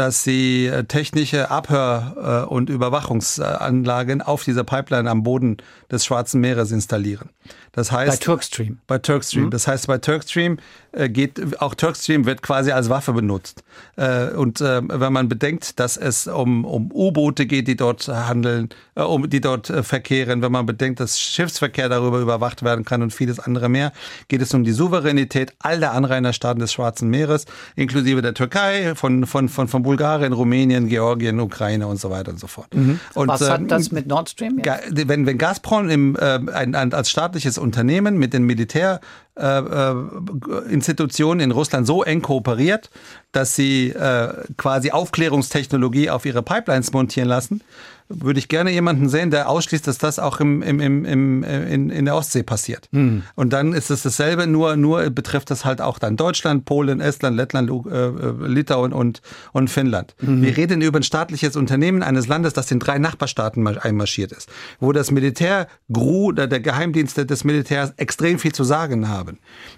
dass 0.00 0.24
sie 0.24 0.70
technische 0.88 1.50
Abhör- 1.50 2.48
und 2.50 2.70
Überwachungsanlagen 2.70 4.22
auf 4.22 4.44
dieser 4.44 4.64
Pipeline 4.64 5.10
am 5.10 5.22
Boden 5.22 5.58
des 5.90 6.04
Schwarzen 6.04 6.40
Meeres 6.40 6.72
installieren. 6.72 7.28
Das 7.72 7.92
heißt, 7.92 8.20
bei 8.20 8.24
Turkstream. 8.24 8.78
Bei 8.86 8.98
Turkstream. 8.98 9.44
Mhm. 9.44 9.50
Das 9.50 9.68
heißt, 9.68 9.86
bei 9.86 9.98
Turkstream 9.98 10.58
äh, 10.92 11.08
geht, 11.08 11.60
auch 11.60 11.74
Turkstream 11.74 12.26
wird 12.26 12.42
quasi 12.42 12.72
als 12.72 12.90
Waffe 12.90 13.12
benutzt. 13.12 13.62
Äh, 13.96 14.30
und 14.30 14.60
äh, 14.60 14.80
wenn 14.82 15.12
man 15.12 15.28
bedenkt, 15.28 15.78
dass 15.78 15.96
es 15.96 16.26
um, 16.26 16.64
um 16.64 16.90
U-Boote 16.92 17.46
geht, 17.46 17.68
die 17.68 17.76
dort 17.76 18.08
handeln, 18.08 18.70
äh, 18.96 19.02
um, 19.02 19.30
die 19.30 19.40
dort 19.40 19.70
äh, 19.70 19.84
verkehren, 19.84 20.42
wenn 20.42 20.50
man 20.50 20.66
bedenkt, 20.66 20.98
dass 20.98 21.20
Schiffsverkehr 21.20 21.88
darüber 21.88 22.18
überwacht 22.18 22.64
werden 22.64 22.84
kann 22.84 23.02
und 23.02 23.14
vieles 23.14 23.38
andere 23.38 23.68
mehr, 23.68 23.92
geht 24.26 24.42
es 24.42 24.52
um 24.52 24.64
die 24.64 24.72
Souveränität 24.72 25.54
all 25.60 25.78
der 25.78 25.92
Anrainerstaaten 25.92 26.60
des 26.60 26.72
Schwarzen 26.72 27.08
Meeres, 27.08 27.44
inklusive 27.76 28.20
der 28.20 28.34
Türkei, 28.34 28.96
von, 28.96 29.26
von, 29.26 29.48
von, 29.48 29.68
von 29.68 29.82
Bulgarien, 29.90 30.32
Rumänien, 30.32 30.88
Georgien, 30.88 31.40
Ukraine 31.40 31.88
und 31.88 31.98
so 31.98 32.10
weiter 32.10 32.30
und 32.30 32.38
so 32.38 32.46
fort. 32.46 32.72
Mhm. 32.72 33.00
Und, 33.14 33.26
Was 33.26 33.48
hat 33.50 33.60
ähm, 33.60 33.66
das 33.66 33.90
mit 33.90 34.06
Nord 34.06 34.30
Stream? 34.30 34.62
Jetzt? 34.64 35.08
Wenn, 35.08 35.26
wenn 35.26 35.36
Gazprom 35.36 35.88
im, 35.90 36.14
äh, 36.14 36.38
ein, 36.52 36.76
ein, 36.76 36.92
als 36.92 37.10
staatliches 37.10 37.58
Unternehmen 37.58 38.16
mit 38.16 38.32
den 38.32 38.44
Militärinstitutionen 38.44 39.00
äh, 39.40 39.58
äh 39.58 41.42
in 41.42 41.50
Russland 41.50 41.86
so 41.86 42.02
eng 42.02 42.22
kooperiert, 42.22 42.90
dass 43.32 43.54
sie 43.54 43.90
äh, 43.90 44.32
quasi 44.56 44.90
Aufklärungstechnologie 44.90 46.10
auf 46.10 46.26
ihre 46.26 46.42
Pipelines 46.42 46.92
montieren 46.92 47.28
lassen, 47.28 47.62
würde 48.10 48.40
ich 48.40 48.48
gerne 48.48 48.70
jemanden 48.72 49.08
sehen, 49.08 49.30
der 49.30 49.48
ausschließt, 49.48 49.86
dass 49.86 49.98
das 49.98 50.18
auch 50.18 50.40
im, 50.40 50.62
im, 50.62 50.80
im, 50.80 51.04
im, 51.04 51.44
in, 51.44 51.90
in 51.90 52.04
der 52.04 52.16
Ostsee 52.16 52.42
passiert. 52.42 52.88
Mhm. 52.90 53.22
Und 53.36 53.52
dann 53.52 53.72
ist 53.72 53.90
es 53.90 54.02
dasselbe, 54.02 54.46
nur, 54.48 54.76
nur 54.76 55.08
betrifft 55.10 55.50
das 55.50 55.64
halt 55.64 55.80
auch 55.80 55.98
dann 55.98 56.16
Deutschland, 56.16 56.64
Polen, 56.64 57.00
Estland, 57.00 57.36
Lettland, 57.36 57.70
äh, 57.86 58.10
Litauen 58.46 58.92
und, 58.92 59.22
und 59.52 59.70
Finnland. 59.70 60.14
Mhm. 60.20 60.42
Wir 60.42 60.56
reden 60.56 60.82
über 60.82 60.98
ein 60.98 61.04
staatliches 61.04 61.54
Unternehmen 61.54 62.02
eines 62.02 62.26
Landes, 62.26 62.52
das 62.52 62.70
in 62.72 62.80
drei 62.80 62.98
Nachbarstaaten 62.98 63.66
einmarschiert 63.66 64.32
ist, 64.32 64.48
wo 64.80 64.90
das 64.92 65.12
Militär, 65.12 65.68
GRU, 65.88 66.32
der 66.32 66.48
Geheimdienste 66.48 67.26
des 67.26 67.44
Militärs 67.44 67.92
extrem 67.96 68.40
viel 68.40 68.52
zu 68.52 68.64
sagen 68.64 69.08
haben. 69.08 69.29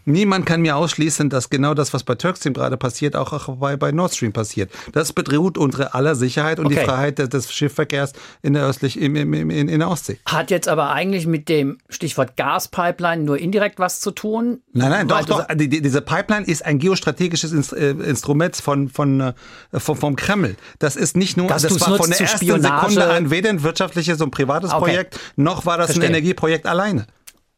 Niemand 0.05 0.47
kann 0.47 0.63
mir 0.63 0.77
ausschließen, 0.77 1.31
dass 1.31 1.51
genau 1.51 1.75
das, 1.75 1.93
was 1.93 2.05
bei 2.05 2.15
Turkstream 2.15 2.55
gerade 2.55 2.77
passiert, 2.77 3.17
auch 3.17 3.33
auch 3.33 3.57
bei, 3.57 3.77
bei 3.77 3.93
Nord 3.93 4.15
Stream 4.15 4.33
passiert. 4.33 4.71
Das 4.93 5.13
bedroht 5.13 5.59
unsere 5.59 5.95
aller 5.95 6.15
Sicherheit 6.15 6.59
und 6.59 6.67
okay. 6.67 6.81
die 6.81 6.85
Freiheit 6.85 7.19
des, 7.19 7.29
des 7.29 7.53
Schiffverkehrs 7.53 8.13
in 8.43 8.55
der 8.55 8.65
östlich, 8.67 9.01
in, 9.01 9.17
in, 9.17 9.51
in, 9.51 9.79
der 9.79 9.89
Ostsee. 9.89 10.19
Hat 10.27 10.51
jetzt 10.51 10.69
aber 10.69 10.91
eigentlich 10.91 11.27
mit 11.27 11.49
dem 11.49 11.79
Stichwort 11.89 12.37
Gaspipeline 12.37 13.25
nur 13.25 13.39
indirekt 13.39 13.79
was 13.79 14.01
zu 14.01 14.11
tun? 14.11 14.63
Nein, 14.73 14.91
nein, 14.91 15.09
doch, 15.09 15.25
doch. 15.25 15.47
Die, 15.55 15.69
diese 15.69 16.01
Pipeline 16.03 16.47
ist 16.47 16.65
ein 16.65 16.79
geostrategisches 16.79 17.73
äh, 17.73 17.91
Instrument 17.91 18.57
von, 18.57 18.89
von, 18.89 19.21
äh, 19.21 19.33
von, 19.75 19.97
vom 19.97 20.17
Kreml. 20.17 20.57
Das 20.79 20.97
ist 20.97 21.17
nicht 21.17 21.37
nur, 21.37 21.49
das 21.49 21.65
war 21.81 21.97
von 21.97 22.11
der 22.11 22.21
ersten 22.21 22.39
Spionage. 22.39 22.91
Sekunde 22.91 23.11
an 23.11 23.31
weder 23.31 23.51
ein 23.51 23.63
wirtschaftliches 23.63 24.21
und 24.21 24.31
privates 24.31 24.73
okay. 24.73 24.81
Projekt, 24.81 25.21
noch 25.37 25.67
war 25.67 25.79
das 25.79 25.87
Verstehe. 25.87 26.09
ein 26.09 26.15
Energieprojekt 26.15 26.67
alleine. 26.67 27.07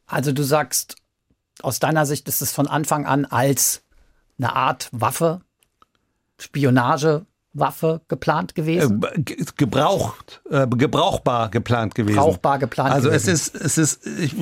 Also 0.07 0.33
du 0.33 0.43
sagst, 0.43 0.97
aus 1.64 1.78
deiner 1.78 2.06
Sicht 2.06 2.28
ist 2.28 2.42
es 2.42 2.52
von 2.52 2.66
Anfang 2.66 3.06
an 3.06 3.25
als 3.25 3.83
eine 4.38 4.54
Art 4.54 4.88
Waffe 4.92 5.40
Spionagewaffe 6.40 8.00
geplant 8.09 8.54
gewesen? 8.54 9.02
Äh, 9.04 9.35
gebraucht, 9.56 10.42
äh, 10.50 10.66
gebrauchbar 10.66 11.49
geplant 11.50 11.94
gewesen. 11.94 12.16
Brauchbar 12.16 12.59
geplant 12.59 12.92
also 12.92 13.09
gewesen. 13.09 13.30
es 13.30 13.54
ist, 13.54 13.54
es 13.54 13.78
ist, 13.78 14.06
ich, 14.06 14.35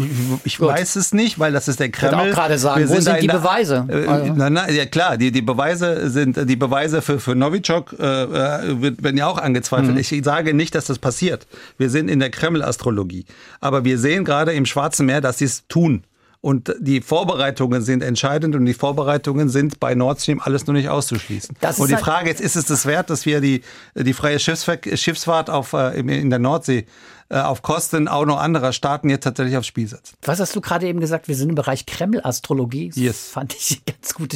ich 0.45 0.61
weiß 0.61 0.97
es 0.97 1.13
nicht, 1.13 1.39
weil 1.39 1.53
das 1.53 1.69
ist 1.69 1.81
der 1.81 1.91
Kreml. 1.91 2.13
Ich 2.13 2.19
würde 2.19 2.31
auch 2.31 2.35
gerade 2.35 2.59
sagen, 2.59 2.89
wo 2.89 2.99
sind 2.99 3.21
die 3.21 3.27
Beweise? 3.27 3.87
Äh, 3.89 4.07
also. 4.07 4.33
na, 4.35 4.49
na, 4.49 4.71
ja 4.71 4.87
klar, 4.87 5.19
die, 5.19 5.31
die 5.31 5.43
Beweise 5.43 6.09
sind, 6.09 6.49
die 6.49 6.57
Beweise 6.57 7.03
für, 7.03 7.21
für 7.21 7.35
Novichok 7.35 7.93
äh, 7.93 8.01
werden 8.01 9.19
ja 9.19 9.27
auch 9.27 9.39
angezweifelt. 9.39 9.93
Mhm. 9.93 9.99
Ich 9.99 10.25
sage 10.25 10.55
nicht, 10.55 10.75
dass 10.75 10.87
das 10.87 10.99
passiert. 10.99 11.47
Wir 11.77 11.91
sind 11.91 12.09
in 12.09 12.21
der 12.21 12.31
Kreml-Astrologie. 12.31 13.27
Aber 13.61 13.85
wir 13.85 13.99
sehen 13.99 14.25
gerade 14.25 14.53
im 14.53 14.65
Schwarzen 14.65 15.05
Meer, 15.05 15.21
dass 15.21 15.39
sie 15.39 15.45
es 15.45 15.67
tun. 15.69 16.05
Und 16.43 16.75
die 16.81 17.01
Vorbereitungen 17.01 17.83
sind 17.83 18.03
entscheidend 18.03 18.57
und 18.57 18.67
die 18.67 18.75
Vorbereitungen 18.75 19.49
sind 19.49 19.79
bei 19.79 19.95
Nord 19.95 20.21
Stream 20.21 20.41
alles 20.41 20.67
nur 20.67 20.75
nicht 20.75 20.89
auszuschließen. 20.89 21.55
und 21.79 21.89
die 21.89 21.95
halt 21.95 22.05
Frage 22.05 22.29
jetzt, 22.29 22.41
ist 22.41 22.57
es 22.57 22.65
das 22.65 22.85
wert, 22.85 23.11
dass 23.11 23.27
wir 23.27 23.41
die, 23.41 23.63
die 23.95 24.13
freie 24.13 24.41
Schiffsfahrt 24.41 25.49
auf, 25.49 25.73
äh, 25.73 26.01
in 26.01 26.31
der 26.31 26.41
Nordsee 26.41 26.87
äh, 27.29 27.39
auf 27.39 27.63
Kosten 27.63 28.09
auch 28.09 28.27
noch 28.27 28.41
anderer 28.41 28.73
Staaten 28.73 29.09
jetzt 29.09 29.23
tatsächlich 29.23 29.57
aufs 29.57 29.69
Spiel 29.69 29.87
setzen. 29.87 30.17
Was 30.23 30.41
hast 30.41 30.57
du 30.57 30.61
gerade 30.61 30.89
eben 30.89 30.99
gesagt? 30.99 31.29
Wir 31.29 31.37
sind 31.37 31.51
im 31.51 31.55
Bereich 31.55 31.87
Kreml-Astrologie. 31.87 32.89
Das 32.89 32.97
yes. 32.97 33.29
fand 33.29 33.55
ich 33.55 33.81
ganz 33.87 34.13
gut. 34.13 34.35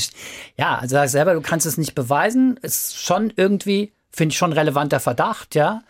Ja, 0.56 0.78
also 0.78 0.94
sag 0.94 1.08
selber, 1.08 1.34
du 1.34 1.40
kannst 1.40 1.66
es 1.66 1.76
nicht 1.76 1.96
beweisen. 1.96 2.56
Ist 2.62 3.02
schon 3.02 3.32
irgendwie, 3.34 3.92
finde 4.12 4.32
ich 4.32 4.38
schon 4.38 4.52
relevanter 4.52 5.00
Verdacht, 5.00 5.56
ja. 5.56 5.82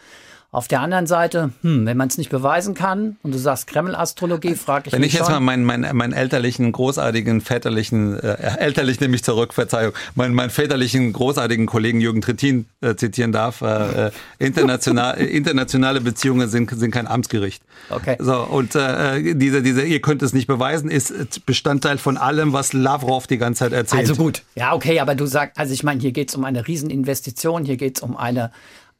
Auf 0.56 0.68
der 0.68 0.80
anderen 0.80 1.06
Seite, 1.06 1.50
hm, 1.60 1.84
wenn 1.84 1.98
man 1.98 2.08
es 2.08 2.16
nicht 2.16 2.30
beweisen 2.30 2.72
kann 2.72 3.16
und 3.22 3.34
du 3.34 3.36
sagst 3.36 3.66
Kreml-Astrologie, 3.66 4.54
frage 4.54 4.86
ich 4.86 4.92
Wenn 4.94 5.02
mich 5.02 5.08
ich 5.08 5.18
jetzt 5.18 5.26
schon. 5.26 5.34
mal 5.34 5.40
meinen, 5.40 5.64
meinen, 5.64 5.94
meinen 5.94 6.14
elterlichen, 6.14 6.72
großartigen, 6.72 7.42
väterlichen, 7.42 8.18
äh, 8.18 8.56
elterlich 8.56 8.98
nehme 8.98 9.16
ich 9.16 9.22
zurück, 9.22 9.52
Verzeihung, 9.52 9.92
meinen, 10.14 10.32
meinen 10.32 10.48
väterlichen, 10.48 11.12
großartigen 11.12 11.66
Kollegen 11.66 12.00
Jürgen 12.00 12.22
Trittin 12.22 12.64
äh, 12.80 12.94
zitieren 12.94 13.32
darf, 13.32 13.60
äh, 13.60 14.06
äh 14.06 14.10
international, 14.38 15.18
internationale 15.18 16.00
Beziehungen 16.00 16.48
sind, 16.48 16.70
sind 16.70 16.90
kein 16.90 17.06
Amtsgericht. 17.06 17.62
Okay. 17.90 18.16
So, 18.18 18.42
und 18.42 18.74
äh, 18.76 19.34
diese, 19.34 19.60
diese, 19.60 19.82
ihr 19.82 20.00
könnt 20.00 20.22
es 20.22 20.32
nicht 20.32 20.46
beweisen, 20.46 20.90
ist 20.90 21.44
Bestandteil 21.44 21.98
von 21.98 22.16
allem, 22.16 22.54
was 22.54 22.72
Lavrov 22.72 23.26
die 23.26 23.36
ganze 23.36 23.58
Zeit 23.58 23.74
erzählt. 23.74 24.08
Also 24.08 24.14
gut, 24.14 24.42
ja, 24.54 24.72
okay, 24.72 25.00
aber 25.00 25.14
du 25.16 25.26
sagst, 25.26 25.58
also 25.58 25.74
ich 25.74 25.82
meine, 25.82 26.00
hier 26.00 26.12
geht 26.12 26.30
es 26.30 26.34
um 26.34 26.46
eine 26.46 26.66
Rieseninvestition, 26.66 27.66
hier 27.66 27.76
geht 27.76 27.98
es 27.98 28.02
um 28.02 28.16
eine 28.16 28.52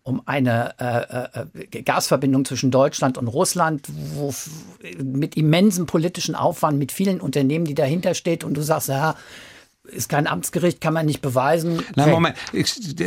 um 0.07 0.23
eine 0.25 0.75
äh, 0.79 1.40
äh, 1.79 1.83
Gasverbindung 1.83 2.45
zwischen 2.45 2.71
Deutschland 2.71 3.19
und 3.19 3.27
Russland, 3.27 3.88
wo 4.14 4.33
mit 5.03 5.37
immensem 5.37 5.87
politischen 5.87 6.37
Aufwand, 6.37 6.79
mit 6.79 6.92
vielen 6.92 7.21
Unternehmen, 7.21 7.64
die 7.64 7.75
dahinter 7.75 8.14
steht. 8.14 8.45
Und 8.45 8.55
du 8.55 8.62
sagst, 8.62 8.88
ja, 8.88 9.16
ist 9.92 10.09
kein 10.09 10.27
Amtsgericht, 10.27 10.81
kann 10.81 10.94
man 10.94 11.07
nicht 11.07 11.20
beweisen. 11.20 11.83
Okay. 11.96 12.11
Moment, 12.11 12.37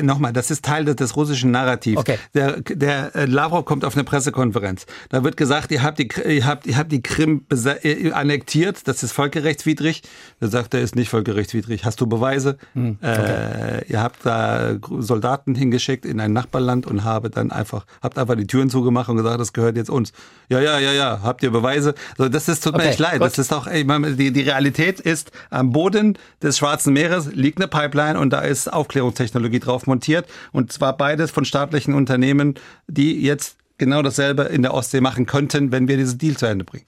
nochmal, 0.04 0.34
das 0.34 0.52
ist 0.52 0.66
Teil 0.66 0.86
des, 0.86 0.96
des 0.96 1.16
russischen 1.16 1.52
Narrativs. 1.52 1.98
Okay. 1.98 2.18
Der, 2.34 2.62
der 2.62 3.16
äh, 3.16 3.26
Lavrov 3.26 3.66
kommt 3.66 3.86
auf 3.86 3.96
eine 3.96 4.04
Pressekonferenz. 4.04 4.86
Da 5.10 5.24
wird 5.24 5.38
gesagt, 5.38 5.72
ihr 5.72 5.84
habt 5.84 6.00
die, 6.00 6.10
ihr 6.28 6.46
habt, 6.46 6.66
ihr 6.66 6.78
habt 6.78 6.92
die 6.92 7.02
Krim 7.02 7.46
äh, 7.52 8.12
annektiert, 8.12 8.88
das 8.88 9.04
ist 9.04 9.12
völkerrechtswidrig. 9.12 10.02
Da 10.40 10.48
sagt 10.48 10.74
er, 10.74 10.82
ist 10.82 10.96
nicht 10.96 11.10
völkerrechtswidrig. 11.10 11.86
Hast 11.86 12.02
du 12.02 12.08
Beweise? 12.08 12.58
Hm, 12.74 12.98
okay. 13.02 13.82
äh, 13.82 13.92
ihr 13.92 14.02
habt 14.02 14.26
da 14.26 14.76
Soldaten 15.00 15.56
hingeschickt 15.56 16.06
in 16.06 16.20
ein 16.20 16.34
Nachbarland 16.34 16.88
und 16.88 17.04
habe 17.04 17.30
dann 17.30 17.52
einfach, 17.52 17.86
habt 18.02 18.18
einfach 18.18 18.36
die 18.36 18.48
Türen 18.48 18.70
zugemacht 18.70 19.10
und 19.10 19.18
gesagt, 19.18 19.40
das 19.40 19.54
gehört 19.54 19.76
jetzt 19.76 19.90
uns. 19.90 20.14
Ja, 20.50 20.60
ja, 20.60 20.80
ja, 20.80 20.92
ja, 20.92 21.20
habt 21.24 21.44
ihr 21.44 21.52
Beweise? 21.52 21.94
So, 22.18 22.30
das 22.30 22.48
ist, 22.48 22.64
tut 22.64 22.78
mir 22.78 22.84
echt 22.84 23.00
leid. 23.00 23.20
Gut. 23.20 23.28
Das 23.28 23.38
ist 23.38 23.52
doch, 23.52 23.68
ey, 23.68 23.86
die, 24.16 24.32
die 24.32 24.42
Realität 24.42 25.00
ist 25.00 25.32
am 25.50 25.72
Boden 25.72 26.18
des 26.42 26.58
Schwarzen 26.58 26.69
Schwarzen 26.70 26.94
Meeres 26.94 27.34
liegt 27.34 27.58
eine 27.58 27.68
Pipeline 27.68 28.20
und 28.20 28.30
da 28.30 28.42
ist 28.42 28.72
Aufklärungstechnologie 28.72 29.60
drauf 29.60 29.88
montiert. 29.88 30.28
Und 30.52 30.72
zwar 30.72 30.96
beides 30.96 31.32
von 31.32 31.44
staatlichen 31.44 31.96
Unternehmen, 31.96 32.54
die 32.88 33.24
jetzt 33.24 33.58
genau 33.80 34.04
dasselbe 34.04 34.44
in 34.44 34.62
der 34.62 34.76
Ostsee 34.76 35.02
machen 35.02 35.26
könnten, 35.26 35.72
wenn 35.72 35.88
wir 35.88 35.98
diesen 35.98 36.20
Deal 36.20 36.38
zu 36.38 36.46
Ende 36.46 36.66
bringen. 36.66 36.86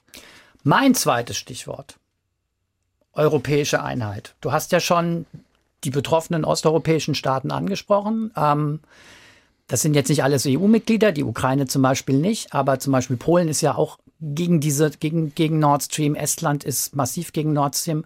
Mein 0.61 0.93
zweites 0.93 1.35
Stichwort. 1.35 1.97
Europäische 3.13 3.81
Einheit. 3.81 4.35
Du 4.39 4.51
hast 4.51 4.71
ja 4.71 4.79
schon 4.79 5.25
die 5.83 5.89
betroffenen 5.89 6.45
osteuropäischen 6.45 7.15
Staaten 7.15 7.49
angesprochen. 7.49 8.31
Ähm, 8.37 8.81
das 9.65 9.81
sind 9.81 9.95
jetzt 9.95 10.09
nicht 10.09 10.23
alles 10.23 10.45
EU-Mitglieder, 10.45 11.11
die 11.11 11.23
Ukraine 11.23 11.65
zum 11.65 11.81
Beispiel 11.81 12.19
nicht, 12.19 12.53
aber 12.53 12.77
zum 12.77 12.93
Beispiel 12.93 13.17
Polen 13.17 13.47
ist 13.47 13.61
ja 13.61 13.73
auch 13.73 13.97
gegen 14.21 14.59
diese, 14.59 14.91
gegen, 14.91 15.33
gegen 15.33 15.57
Nord 15.57 15.81
Stream, 15.81 16.13
Estland 16.13 16.63
ist 16.63 16.95
massiv 16.95 17.33
gegen 17.33 17.53
Nord 17.53 17.75
Stream. 17.75 18.05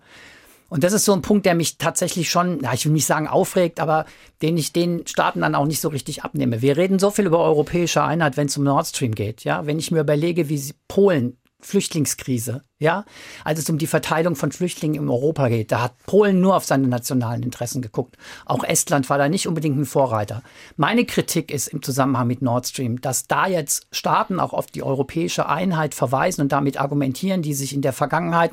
Und 0.76 0.84
das 0.84 0.92
ist 0.92 1.06
so 1.06 1.14
ein 1.14 1.22
Punkt, 1.22 1.46
der 1.46 1.56
mich 1.56 1.78
tatsächlich 1.78 2.30
schon, 2.30 2.60
ja, 2.62 2.74
ich 2.74 2.86
will 2.86 2.92
nicht 2.92 3.06
sagen 3.06 3.30
aufregt, 3.30 3.80
aber 3.80 4.06
den 4.42 4.58
ich 4.58 4.74
den 4.74 5.08
Staaten 5.08 5.40
dann 5.40 5.56
auch 5.56 5.66
nicht 5.66 5.80
so 5.80 5.88
richtig 5.88 6.26
abnehme. 6.26 6.62
Wir 6.62 6.76
reden 6.76 7.00
so 7.00 7.12
viel 7.12 7.28
über 7.28 7.40
europäische 7.40 8.04
Einheit, 8.04 8.36
wenn 8.36 8.48
es 8.48 8.58
um 8.58 8.66
Nord 8.66 8.86
Stream 8.86 9.16
geht. 9.16 9.46
Ja, 9.46 9.66
wenn 9.66 9.80
ich 9.80 9.92
mir 9.92 10.02
überlege, 10.02 10.50
wie 10.50 10.62
Polen 10.90 11.38
Flüchtlingskrise, 11.66 12.62
ja, 12.78 13.06
als 13.44 13.60
es 13.60 13.70
um 13.70 13.80
die 13.80 13.88
Verteilung 13.88 14.36
von 14.36 14.52
Flüchtlingen 14.52 15.02
in 15.02 15.10
Europa 15.10 15.48
geht, 15.48 15.72
da 15.72 15.82
hat 15.82 15.98
Polen 16.06 16.40
nur 16.40 16.56
auf 16.56 16.64
seine 16.64 16.88
nationalen 16.88 17.42
Interessen 17.42 17.82
geguckt. 17.82 18.18
Auch 18.46 18.64
Estland 18.64 19.10
war 19.10 19.18
da 19.18 19.30
nicht 19.30 19.48
unbedingt 19.48 19.78
ein 19.78 19.86
Vorreiter. 19.86 20.44
Meine 20.78 21.06
Kritik 21.06 21.52
ist 21.52 21.68
im 21.68 21.82
Zusammenhang 21.82 22.28
mit 22.28 22.44
Nord 22.44 22.68
Stream, 22.68 23.02
dass 23.02 23.26
da 23.26 23.48
jetzt 23.48 23.88
Staaten 23.92 24.40
auch 24.40 24.54
auf 24.54 24.68
die 24.68 24.84
europäische 24.84 25.50
Einheit 25.50 25.96
verweisen 25.96 26.42
und 26.42 26.52
damit 26.52 26.80
argumentieren, 26.80 27.42
die 27.42 27.56
sich 27.56 27.74
in 27.74 27.82
der 27.82 27.94
Vergangenheit, 27.94 28.52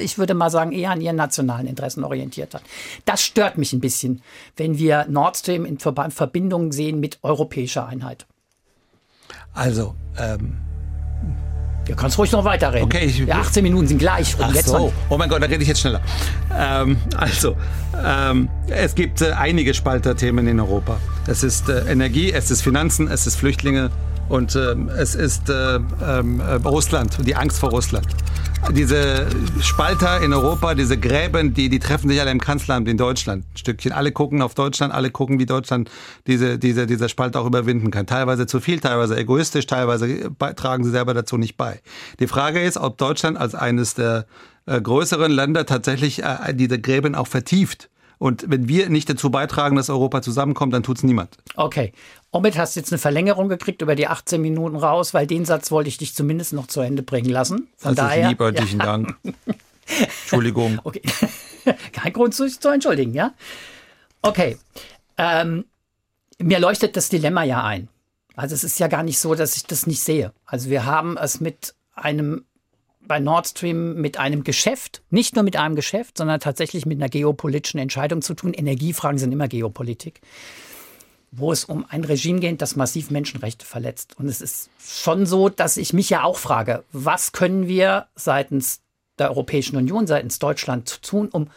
ich 0.00 0.16
würde 0.16 0.34
mal 0.34 0.50
sagen, 0.50 0.72
eher 0.72 0.92
an 0.92 1.02
ihren 1.02 1.16
nationalen 1.16 1.66
Interessen 1.66 2.04
orientiert 2.04 2.54
hat. 2.54 2.62
Das 3.04 3.22
stört 3.22 3.58
mich 3.58 3.74
ein 3.74 3.80
bisschen, 3.80 4.22
wenn 4.56 4.78
wir 4.78 5.06
Nord 5.10 5.36
Stream 5.36 5.66
in 5.66 5.78
Verbindung 5.78 6.72
sehen 6.72 7.00
mit 7.00 7.18
europäischer 7.22 7.86
Einheit. 7.86 8.26
Also, 9.52 9.94
ähm 10.18 10.56
Du 11.86 11.94
kannst 11.94 12.18
ruhig 12.18 12.32
noch 12.32 12.44
weiterreden. 12.44 12.84
Okay, 12.84 13.04
ich, 13.04 13.18
ja, 13.18 13.36
18 13.36 13.62
Minuten 13.62 13.86
sind 13.86 13.98
gleich. 13.98 14.34
Ach 14.40 14.52
jetzt 14.52 14.68
so. 14.68 14.92
Oh 15.08 15.16
mein 15.16 15.28
Gott, 15.28 15.40
da 15.42 15.46
rede 15.46 15.62
ich 15.62 15.68
jetzt 15.68 15.80
schneller. 15.80 16.00
Ähm, 16.56 16.96
also, 17.16 17.56
ähm, 18.04 18.48
es 18.68 18.94
gibt 18.94 19.22
äh, 19.22 19.32
einige 19.32 19.72
Spalterthemen 19.72 20.48
in 20.48 20.58
Europa. 20.58 20.98
Es 21.26 21.42
ist 21.42 21.68
äh, 21.68 21.90
Energie, 21.90 22.32
es 22.32 22.50
ist 22.50 22.62
Finanzen, 22.62 23.08
es 23.08 23.26
ist 23.26 23.36
Flüchtlinge 23.36 23.90
und 24.28 24.56
ähm, 24.56 24.88
es 24.88 25.14
ist 25.14 25.48
äh, 25.48 25.76
ähm, 25.76 26.40
äh, 26.40 26.54
Russland, 26.54 27.18
die 27.24 27.36
Angst 27.36 27.60
vor 27.60 27.70
Russland. 27.70 28.08
Diese 28.72 29.26
Spalter 29.60 30.20
in 30.20 30.32
Europa, 30.32 30.74
diese 30.74 30.98
Gräben, 30.98 31.54
die, 31.54 31.68
die 31.68 31.78
treffen 31.78 32.08
sich 32.08 32.20
alle 32.20 32.30
im 32.30 32.40
Kanzleramt 32.40 32.88
in 32.88 32.96
Deutschland. 32.96 33.44
Ein 33.44 33.56
Stückchen. 33.56 33.92
Alle 33.92 34.12
gucken 34.12 34.42
auf 34.42 34.54
Deutschland, 34.54 34.92
alle 34.92 35.10
gucken, 35.10 35.38
wie 35.38 35.46
Deutschland 35.46 35.90
diese, 36.26 36.58
diese, 36.58 36.86
diese 36.86 37.08
Spalt 37.08 37.36
auch 37.36 37.46
überwinden 37.46 37.90
kann. 37.90 38.06
Teilweise 38.06 38.46
zu 38.46 38.60
viel, 38.60 38.80
teilweise 38.80 39.16
egoistisch, 39.16 39.66
teilweise 39.66 40.30
tragen 40.56 40.84
sie 40.84 40.90
selber 40.90 41.14
dazu 41.14 41.36
nicht 41.36 41.56
bei. 41.56 41.80
Die 42.20 42.26
Frage 42.26 42.62
ist, 42.62 42.76
ob 42.76 42.98
Deutschland 42.98 43.38
als 43.38 43.54
eines 43.54 43.94
der 43.94 44.26
äh, 44.66 44.80
größeren 44.80 45.30
Länder 45.30 45.66
tatsächlich 45.66 46.22
äh, 46.22 46.54
diese 46.54 46.80
Gräben 46.80 47.14
auch 47.14 47.28
vertieft. 47.28 47.88
Und 48.18 48.44
wenn 48.48 48.68
wir 48.68 48.88
nicht 48.88 49.08
dazu 49.10 49.30
beitragen, 49.30 49.76
dass 49.76 49.90
Europa 49.90 50.22
zusammenkommt, 50.22 50.72
dann 50.72 50.82
tut 50.82 50.98
es 50.98 51.02
niemand. 51.02 51.36
Okay. 51.54 51.92
Omid 52.30 52.56
hast 52.56 52.74
jetzt 52.76 52.92
eine 52.92 52.98
Verlängerung 52.98 53.48
gekriegt 53.48 53.82
über 53.82 53.94
die 53.94 54.06
18 54.06 54.40
Minuten 54.40 54.76
raus, 54.76 55.12
weil 55.12 55.26
den 55.26 55.44
Satz 55.44 55.70
wollte 55.70 55.88
ich 55.88 55.98
dich 55.98 56.14
zumindest 56.14 56.52
noch 56.52 56.66
zu 56.66 56.80
Ende 56.80 57.02
bringen 57.02 57.30
lassen. 57.30 57.68
Von 57.76 57.94
das 57.94 58.06
daher. 58.06 58.24
Ist 58.24 58.28
lieb, 58.30 58.40
herzlichen 58.40 58.78
ja. 58.78 58.84
Dank. 58.84 59.16
Entschuldigung. 60.22 60.80
Okay. 60.82 61.02
Kein 61.92 62.12
Grund 62.12 62.34
zu, 62.34 62.48
zu 62.48 62.68
entschuldigen, 62.68 63.12
ja? 63.12 63.34
Okay. 64.22 64.56
Ähm, 65.18 65.64
mir 66.38 66.58
leuchtet 66.58 66.96
das 66.96 67.08
Dilemma 67.08 67.42
ja 67.44 67.64
ein. 67.64 67.88
Also 68.34 68.54
es 68.54 68.64
ist 68.64 68.78
ja 68.78 68.88
gar 68.88 69.02
nicht 69.02 69.18
so, 69.18 69.34
dass 69.34 69.56
ich 69.56 69.64
das 69.64 69.86
nicht 69.86 70.02
sehe. 70.02 70.32
Also 70.44 70.70
wir 70.70 70.84
haben 70.84 71.16
es 71.16 71.40
mit 71.40 71.74
einem 71.94 72.44
bei 73.06 73.18
Nord 73.18 73.48
Stream 73.48 73.94
mit 74.00 74.18
einem 74.18 74.44
Geschäft, 74.44 75.02
nicht 75.10 75.34
nur 75.34 75.44
mit 75.44 75.56
einem 75.56 75.76
Geschäft, 75.76 76.18
sondern 76.18 76.40
tatsächlich 76.40 76.86
mit 76.86 76.98
einer 76.98 77.08
geopolitischen 77.08 77.80
Entscheidung 77.80 78.22
zu 78.22 78.34
tun. 78.34 78.54
Energiefragen 78.54 79.18
sind 79.18 79.32
immer 79.32 79.48
Geopolitik, 79.48 80.20
wo 81.30 81.52
es 81.52 81.64
um 81.64 81.84
ein 81.88 82.04
Regime 82.04 82.40
geht, 82.40 82.62
das 82.62 82.76
massiv 82.76 83.10
Menschenrechte 83.10 83.64
verletzt. 83.64 84.16
Und 84.18 84.26
es 84.26 84.40
ist 84.40 84.70
schon 84.78 85.26
so, 85.26 85.48
dass 85.48 85.76
ich 85.76 85.92
mich 85.92 86.10
ja 86.10 86.24
auch 86.24 86.38
frage, 86.38 86.84
was 86.92 87.32
können 87.32 87.68
wir 87.68 88.06
seitens 88.14 88.80
der 89.18 89.30
Europäischen 89.30 89.76
Union, 89.76 90.06
seitens 90.06 90.38
Deutschland 90.38 91.02
tun, 91.02 91.28
um 91.28 91.48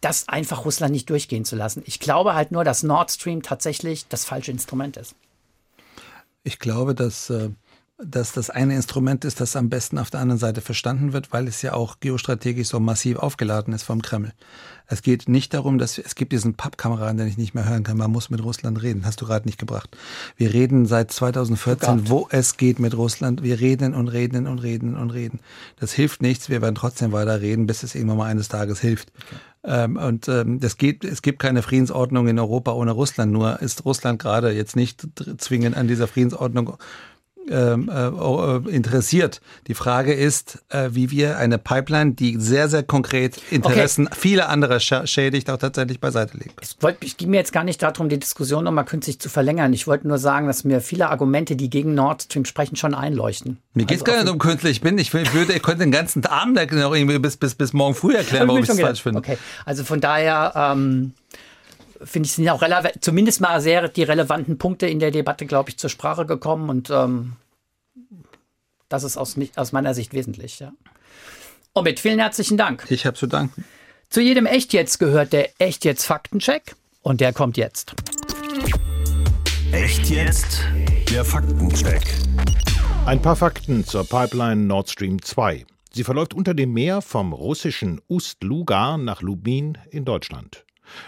das 0.00 0.28
einfach 0.28 0.64
Russland 0.64 0.92
nicht 0.92 1.08
durchgehen 1.08 1.44
zu 1.44 1.56
lassen. 1.56 1.82
Ich 1.86 2.00
glaube 2.00 2.34
halt 2.34 2.52
nur, 2.52 2.64
dass 2.64 2.82
Nord 2.82 3.10
Stream 3.10 3.42
tatsächlich 3.42 4.08
das 4.08 4.24
falsche 4.24 4.50
Instrument 4.50 4.96
ist. 4.96 5.14
Ich 6.44 6.58
glaube, 6.58 6.94
dass 6.94 7.30
äh, 7.30 7.50
dass 8.04 8.32
das 8.32 8.50
eine 8.50 8.74
Instrument 8.74 9.24
ist, 9.24 9.40
das 9.40 9.56
am 9.56 9.68
besten 9.68 9.98
auf 9.98 10.10
der 10.10 10.20
anderen 10.20 10.38
Seite 10.38 10.60
verstanden 10.60 11.12
wird, 11.12 11.32
weil 11.32 11.48
es 11.48 11.62
ja 11.62 11.74
auch 11.74 12.00
geostrategisch 12.00 12.68
so 12.68 12.80
massiv 12.80 13.16
aufgeladen 13.18 13.72
ist 13.74 13.84
vom 13.84 14.02
Kreml. 14.02 14.32
Es 14.86 15.02
geht 15.02 15.28
nicht 15.28 15.54
darum, 15.54 15.78
dass 15.78 15.96
es 15.98 16.14
gibt 16.14 16.32
diesen 16.32 16.54
Pappkameraden, 16.54 17.16
den 17.16 17.28
ich 17.28 17.38
nicht 17.38 17.54
mehr 17.54 17.68
hören 17.68 17.82
kann. 17.82 17.96
Man 17.96 18.10
muss 18.10 18.28
mit 18.30 18.42
Russland 18.44 18.82
reden. 18.82 19.06
Hast 19.06 19.20
du 19.20 19.26
gerade 19.26 19.46
nicht 19.46 19.58
gebracht. 19.58 19.96
Wir 20.36 20.52
reden 20.52 20.86
seit 20.86 21.10
2014, 21.10 22.08
wo 22.08 22.28
es 22.30 22.56
geht 22.56 22.78
mit 22.78 22.96
Russland. 22.96 23.42
Wir 23.42 23.60
reden 23.60 23.94
und 23.94 24.08
reden 24.08 24.46
und 24.46 24.58
reden 24.58 24.96
und 24.96 25.10
reden. 25.10 25.40
Das 25.78 25.92
hilft 25.92 26.20
nichts. 26.20 26.50
Wir 26.50 26.60
werden 26.60 26.74
trotzdem 26.74 27.12
weiter 27.12 27.40
reden, 27.40 27.66
bis 27.66 27.82
es 27.82 27.94
irgendwann 27.94 28.18
mal 28.18 28.30
eines 28.30 28.48
Tages 28.48 28.80
hilft. 28.80 29.12
Okay. 29.16 29.36
Ähm, 29.64 29.96
und 29.96 30.28
ähm, 30.28 30.58
das 30.58 30.76
geht, 30.76 31.04
es 31.04 31.22
gibt 31.22 31.38
keine 31.38 31.62
Friedensordnung 31.62 32.26
in 32.26 32.38
Europa 32.38 32.72
ohne 32.72 32.90
Russland. 32.90 33.32
Nur 33.32 33.62
ist 33.62 33.84
Russland 33.84 34.20
gerade 34.20 34.50
jetzt 34.50 34.74
nicht 34.74 35.06
zwingend 35.38 35.76
an 35.76 35.86
dieser 35.86 36.08
Friedensordnung 36.08 36.76
ähm, 37.50 37.90
äh, 37.92 38.08
äh, 38.08 38.74
interessiert. 38.74 39.40
Die 39.66 39.74
Frage 39.74 40.12
ist, 40.12 40.62
äh, 40.68 40.90
wie 40.92 41.10
wir 41.10 41.38
eine 41.38 41.58
Pipeline, 41.58 42.12
die 42.12 42.36
sehr, 42.38 42.68
sehr 42.68 42.82
konkret 42.82 43.40
Interessen 43.50 44.06
okay. 44.06 44.16
vieler 44.18 44.48
anderer 44.48 44.80
schädigt, 44.80 45.50
auch 45.50 45.56
tatsächlich 45.56 46.00
beiseite 46.00 46.36
legen. 46.36 46.52
Es 46.60 46.76
wollt, 46.80 46.98
ich 47.00 47.16
ging 47.16 47.30
mir 47.30 47.38
jetzt 47.38 47.52
gar 47.52 47.64
nicht 47.64 47.82
darum, 47.82 48.08
die 48.08 48.18
Diskussion 48.18 48.64
nochmal 48.64 48.84
künstlich 48.84 49.18
zu 49.18 49.28
verlängern. 49.28 49.72
Ich 49.72 49.86
wollte 49.86 50.06
nur 50.08 50.18
sagen, 50.18 50.46
dass 50.46 50.64
mir 50.64 50.80
viele 50.80 51.10
Argumente, 51.10 51.56
die 51.56 51.70
gegen 51.70 51.94
Nord 51.94 52.22
Stream 52.22 52.44
sprechen, 52.44 52.76
schon 52.76 52.94
einleuchten. 52.94 53.58
Mir 53.74 53.86
geht 53.86 53.98
es 53.98 54.02
also 54.02 54.12
gar 54.12 54.22
nicht 54.22 54.32
um 54.32 54.38
künstlich. 54.38 54.72
Ich 54.72 54.80
bin, 54.80 54.98
ich, 54.98 55.12
ich 55.12 55.34
würde, 55.34 55.52
ich 55.52 55.62
könnte 55.62 55.80
den 55.80 55.92
ganzen 55.92 56.24
Abend 56.26 56.56
noch 56.72 56.94
irgendwie 56.94 57.18
bis, 57.18 57.36
bis, 57.36 57.54
bis 57.54 57.72
morgen 57.72 57.94
früh 57.94 58.14
erklären, 58.14 58.48
warum 58.48 58.62
ich 58.62 58.68
es 58.68 58.80
falsch 58.80 59.02
finde. 59.02 59.18
Okay, 59.18 59.38
also 59.64 59.84
von 59.84 60.00
daher, 60.00 60.52
ähm, 60.54 61.12
finde 62.04 62.26
ich, 62.26 62.32
sind 62.32 62.48
auch 62.48 62.62
zumindest 63.00 63.40
mal 63.40 63.60
sehr 63.60 63.88
die 63.88 64.02
relevanten 64.02 64.58
Punkte 64.58 64.86
in 64.86 64.98
der 64.98 65.10
Debatte, 65.10 65.46
glaube 65.46 65.70
ich, 65.70 65.78
zur 65.78 65.90
Sprache 65.90 66.26
gekommen 66.26 66.68
und 66.68 66.90
ähm, 66.90 67.36
das 68.88 69.04
ist 69.04 69.16
aus, 69.16 69.36
aus 69.56 69.72
meiner 69.72 69.94
Sicht 69.94 70.12
wesentlich. 70.12 70.60
Ja. 70.60 70.72
Omid, 71.74 72.00
vielen 72.00 72.18
herzlichen 72.18 72.56
Dank. 72.56 72.84
Ich 72.90 73.06
habe 73.06 73.16
zu 73.16 73.26
danken. 73.26 73.64
Zu 74.10 74.20
jedem 74.20 74.44
Echt 74.44 74.74
jetzt 74.74 74.98
gehört 74.98 75.32
der 75.32 75.48
Echt 75.58 75.84
jetzt 75.84 76.04
Faktencheck 76.04 76.74
und 77.00 77.20
der 77.20 77.32
kommt 77.32 77.56
jetzt. 77.56 77.94
Echt 79.72 80.10
jetzt 80.10 80.60
der 81.10 81.24
Faktencheck. 81.24 82.02
Ein 83.06 83.22
paar 83.22 83.36
Fakten 83.36 83.84
zur 83.86 84.06
Pipeline 84.06 84.62
Nord 84.66 84.90
Stream 84.90 85.22
2. 85.22 85.64
Sie 85.92 86.04
verläuft 86.04 86.34
unter 86.34 86.54
dem 86.54 86.72
Meer 86.72 87.02
vom 87.02 87.32
russischen 87.32 88.00
Ust-Luga 88.08 88.98
nach 88.98 89.22
Lubmin 89.22 89.78
in 89.90 90.04
Deutschland. 90.04 90.64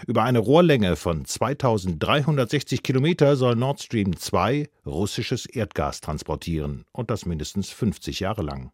Über 0.07 0.23
eine 0.23 0.39
Rohrlänge 0.39 0.95
von 0.95 1.25
2360 1.25 2.83
Kilometer 2.83 3.35
soll 3.35 3.55
Nord 3.55 3.81
Stream 3.81 4.15
2 4.17 4.69
russisches 4.85 5.45
Erdgas 5.45 6.01
transportieren 6.01 6.85
und 6.91 7.09
das 7.09 7.25
mindestens 7.25 7.69
50 7.69 8.19
Jahre 8.19 8.41
lang. 8.41 8.71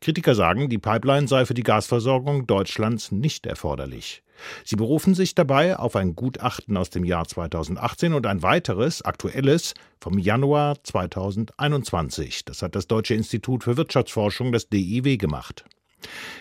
Kritiker 0.00 0.34
sagen, 0.34 0.68
die 0.68 0.78
Pipeline 0.78 1.28
sei 1.28 1.44
für 1.44 1.54
die 1.54 1.62
Gasversorgung 1.62 2.46
Deutschlands 2.46 3.12
nicht 3.12 3.46
erforderlich. 3.46 4.22
Sie 4.64 4.76
berufen 4.76 5.14
sich 5.14 5.34
dabei 5.34 5.78
auf 5.78 5.96
ein 5.96 6.16
Gutachten 6.16 6.76
aus 6.76 6.88
dem 6.88 7.04
Jahr 7.04 7.26
2018 7.26 8.14
und 8.14 8.26
ein 8.26 8.42
weiteres, 8.42 9.02
aktuelles, 9.02 9.74
vom 10.00 10.18
Januar 10.18 10.82
2021. 10.82 12.46
Das 12.46 12.62
hat 12.62 12.74
das 12.74 12.86
Deutsche 12.86 13.14
Institut 13.14 13.64
für 13.64 13.76
Wirtschaftsforschung, 13.76 14.52
das 14.52 14.68
DIW, 14.68 15.18
gemacht. 15.18 15.64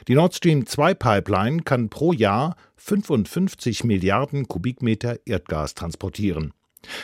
Die 0.07 0.15
Nord 0.15 0.35
Stream 0.35 0.65
2 0.65 0.93
Pipeline 0.93 1.61
kann 1.63 1.89
pro 1.89 2.13
Jahr 2.13 2.55
55 2.77 3.83
Milliarden 3.83 4.47
Kubikmeter 4.47 5.19
Erdgas 5.25 5.75
transportieren. 5.75 6.53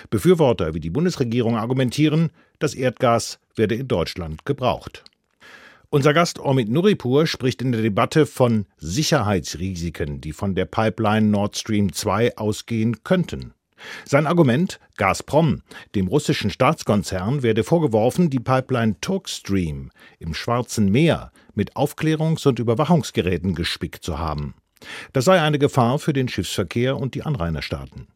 Befürworter 0.10 0.74
wie 0.74 0.80
die 0.80 0.90
Bundesregierung 0.90 1.58
argumentieren, 1.58 2.32
das 2.60 2.74
Erdgas 2.74 3.40
werde 3.56 3.76
in 3.76 3.88
Deutschland 3.88 4.46
gebraucht. 4.46 5.04
Unser 5.90 6.14
Gast 6.14 6.40
Omid 6.40 6.70
Nuripur 6.70 7.28
spricht 7.28 7.62
in 7.62 7.72
der 7.72 7.82
Debatte 7.82 8.26
von 8.26 8.66
Sicherheitsrisiken, 8.78 10.20
die 10.20 10.34
von 10.34 10.56
der 10.56 10.66
Pipeline 10.66 11.28
Nord 11.28 11.58
Stream 11.58 11.94
2 11.94 12.38
ausgehen 12.38 13.04
könnten. 13.04 13.54
Sein 14.06 14.28
Argument, 14.28 14.80
Gazprom, 14.98 15.62
dem 15.96 16.08
russischen 16.08 16.50
Staatskonzern, 16.50 17.44
werde 17.44 17.64
vorgeworfen, 17.64 18.30
die 18.30 18.40
Pipeline 18.40 19.00
Turkstream 19.02 19.92
im 20.20 20.34
Schwarzen 20.34 20.92
Meer 20.92 21.32
mit 21.54 21.76
Aufklärungs- 21.76 22.48
und 22.48 22.60
Überwachungsgeräten 22.60 23.56
gespickt 23.56 24.04
zu 24.04 24.20
haben. 24.20 24.56
Das 25.14 25.26
sei 25.26 25.42
eine 25.42 25.60
Gefahr 25.60 26.00
für 26.00 26.14
den 26.14 26.28
Schiffsverkehr 26.28 26.98
und 26.98 27.16
die 27.16 27.24
Anrainerstaaten. 27.24 28.08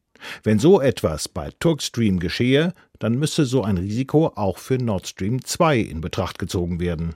Wenn 0.44 0.60
so 0.60 0.82
etwas 0.82 1.30
bei 1.30 1.50
Turkstream 1.60 2.20
geschehe, 2.20 2.74
dann 3.00 3.18
müsse 3.18 3.46
so 3.46 3.64
ein 3.64 3.78
Risiko 3.78 4.34
auch 4.36 4.58
für 4.58 4.78
Nord 4.78 5.08
Stream 5.08 5.44
2 5.44 5.78
in 5.78 6.02
Betracht 6.02 6.40
gezogen 6.40 6.80
werden. 6.80 7.16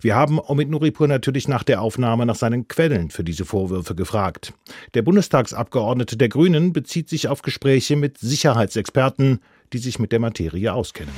Wir 0.00 0.14
haben 0.14 0.38
Omid 0.38 0.70
Nuripur 0.70 1.08
natürlich 1.08 1.48
nach 1.48 1.62
der 1.62 1.82
Aufnahme 1.82 2.26
nach 2.26 2.36
seinen 2.36 2.68
Quellen 2.68 3.10
für 3.10 3.24
diese 3.24 3.44
Vorwürfe 3.44 3.94
gefragt. 3.94 4.52
Der 4.94 5.02
Bundestagsabgeordnete 5.02 6.16
der 6.16 6.28
Grünen 6.28 6.72
bezieht 6.72 7.08
sich 7.08 7.28
auf 7.28 7.42
Gespräche 7.42 7.96
mit 7.96 8.18
Sicherheitsexperten, 8.18 9.40
die 9.72 9.78
sich 9.78 9.98
mit 9.98 10.12
der 10.12 10.20
Materie 10.20 10.72
auskennen. 10.72 11.14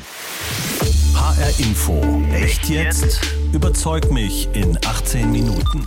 HR 1.14 1.58
Info. 1.58 2.02
Echt 2.32 2.68
jetzt? 2.68 3.20
Überzeug 3.52 4.10
mich 4.10 4.48
in 4.52 4.78
18 4.84 5.30
Minuten. 5.30 5.86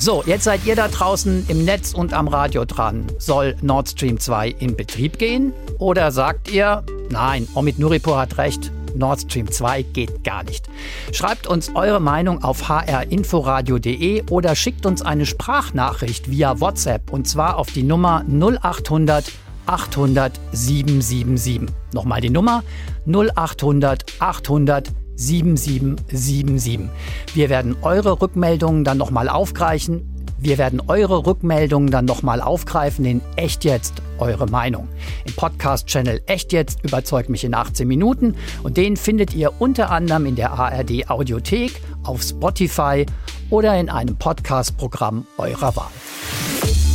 So, 0.00 0.22
jetzt 0.26 0.44
seid 0.44 0.64
ihr 0.64 0.76
da 0.76 0.86
draußen 0.86 1.46
im 1.48 1.64
Netz 1.64 1.92
und 1.92 2.12
am 2.12 2.28
Radio 2.28 2.64
dran. 2.64 3.06
Soll 3.18 3.56
Nord 3.62 3.88
Stream 3.88 4.20
2 4.20 4.50
in 4.50 4.76
Betrieb 4.76 5.18
gehen? 5.18 5.52
Oder 5.78 6.12
sagt 6.12 6.52
ihr, 6.52 6.84
nein, 7.10 7.48
Omid 7.54 7.80
Nuripur 7.80 8.16
hat 8.16 8.38
recht, 8.38 8.70
Nord 8.94 9.22
Stream 9.22 9.50
2 9.50 9.82
geht 9.82 10.24
gar 10.24 10.44
nicht. 10.44 10.68
Schreibt 11.12 11.46
uns 11.46 11.74
eure 11.74 12.00
Meinung 12.00 12.42
auf 12.42 12.68
hrinforadio.de 12.68 14.24
oder 14.30 14.54
schickt 14.54 14.86
uns 14.86 15.02
eine 15.02 15.26
Sprachnachricht 15.26 16.30
via 16.30 16.60
WhatsApp 16.60 17.12
und 17.12 17.28
zwar 17.28 17.56
auf 17.58 17.68
die 17.68 17.82
Nummer 17.82 18.24
0800 18.28 19.30
800 19.66 20.40
777. 20.52 21.68
Nochmal 21.92 22.20
die 22.20 22.30
Nummer 22.30 22.62
0800 23.06 24.04
800 24.18 24.92
7777. 25.18 26.88
Wir 27.34 27.48
werden 27.48 27.76
eure 27.82 28.20
Rückmeldungen 28.20 28.84
dann 28.84 28.98
nochmal 28.98 29.28
aufgreifen. 29.28 30.17
Wir 30.40 30.56
werden 30.56 30.80
eure 30.86 31.26
Rückmeldungen 31.26 31.90
dann 31.90 32.04
nochmal 32.04 32.40
aufgreifen 32.40 33.04
in 33.04 33.20
Echt 33.34 33.64
jetzt 33.64 34.02
eure 34.18 34.46
Meinung. 34.46 34.88
Im 35.24 35.34
Podcast-Channel 35.34 36.22
Echt 36.26 36.52
jetzt 36.52 36.84
überzeugt 36.84 37.28
mich 37.28 37.42
in 37.42 37.54
18 37.54 37.88
Minuten 37.88 38.36
und 38.62 38.76
den 38.76 38.96
findet 38.96 39.34
ihr 39.34 39.52
unter 39.60 39.90
anderem 39.90 40.26
in 40.26 40.36
der 40.36 40.52
ARD 40.52 41.10
Audiothek, 41.10 41.80
auf 42.04 42.22
Spotify 42.22 43.04
oder 43.50 43.78
in 43.78 43.90
einem 43.90 44.16
Podcast-Programm 44.16 45.26
eurer 45.38 45.74
Wahl. 45.74 45.90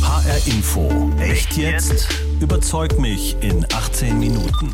HR 0.02 0.46
Info. 0.46 1.10
Echt 1.20 1.56
jetzt? 1.56 2.08
Überzeugt 2.40 2.98
mich 2.98 3.36
in 3.40 3.64
18 3.74 4.18
Minuten. 4.18 4.72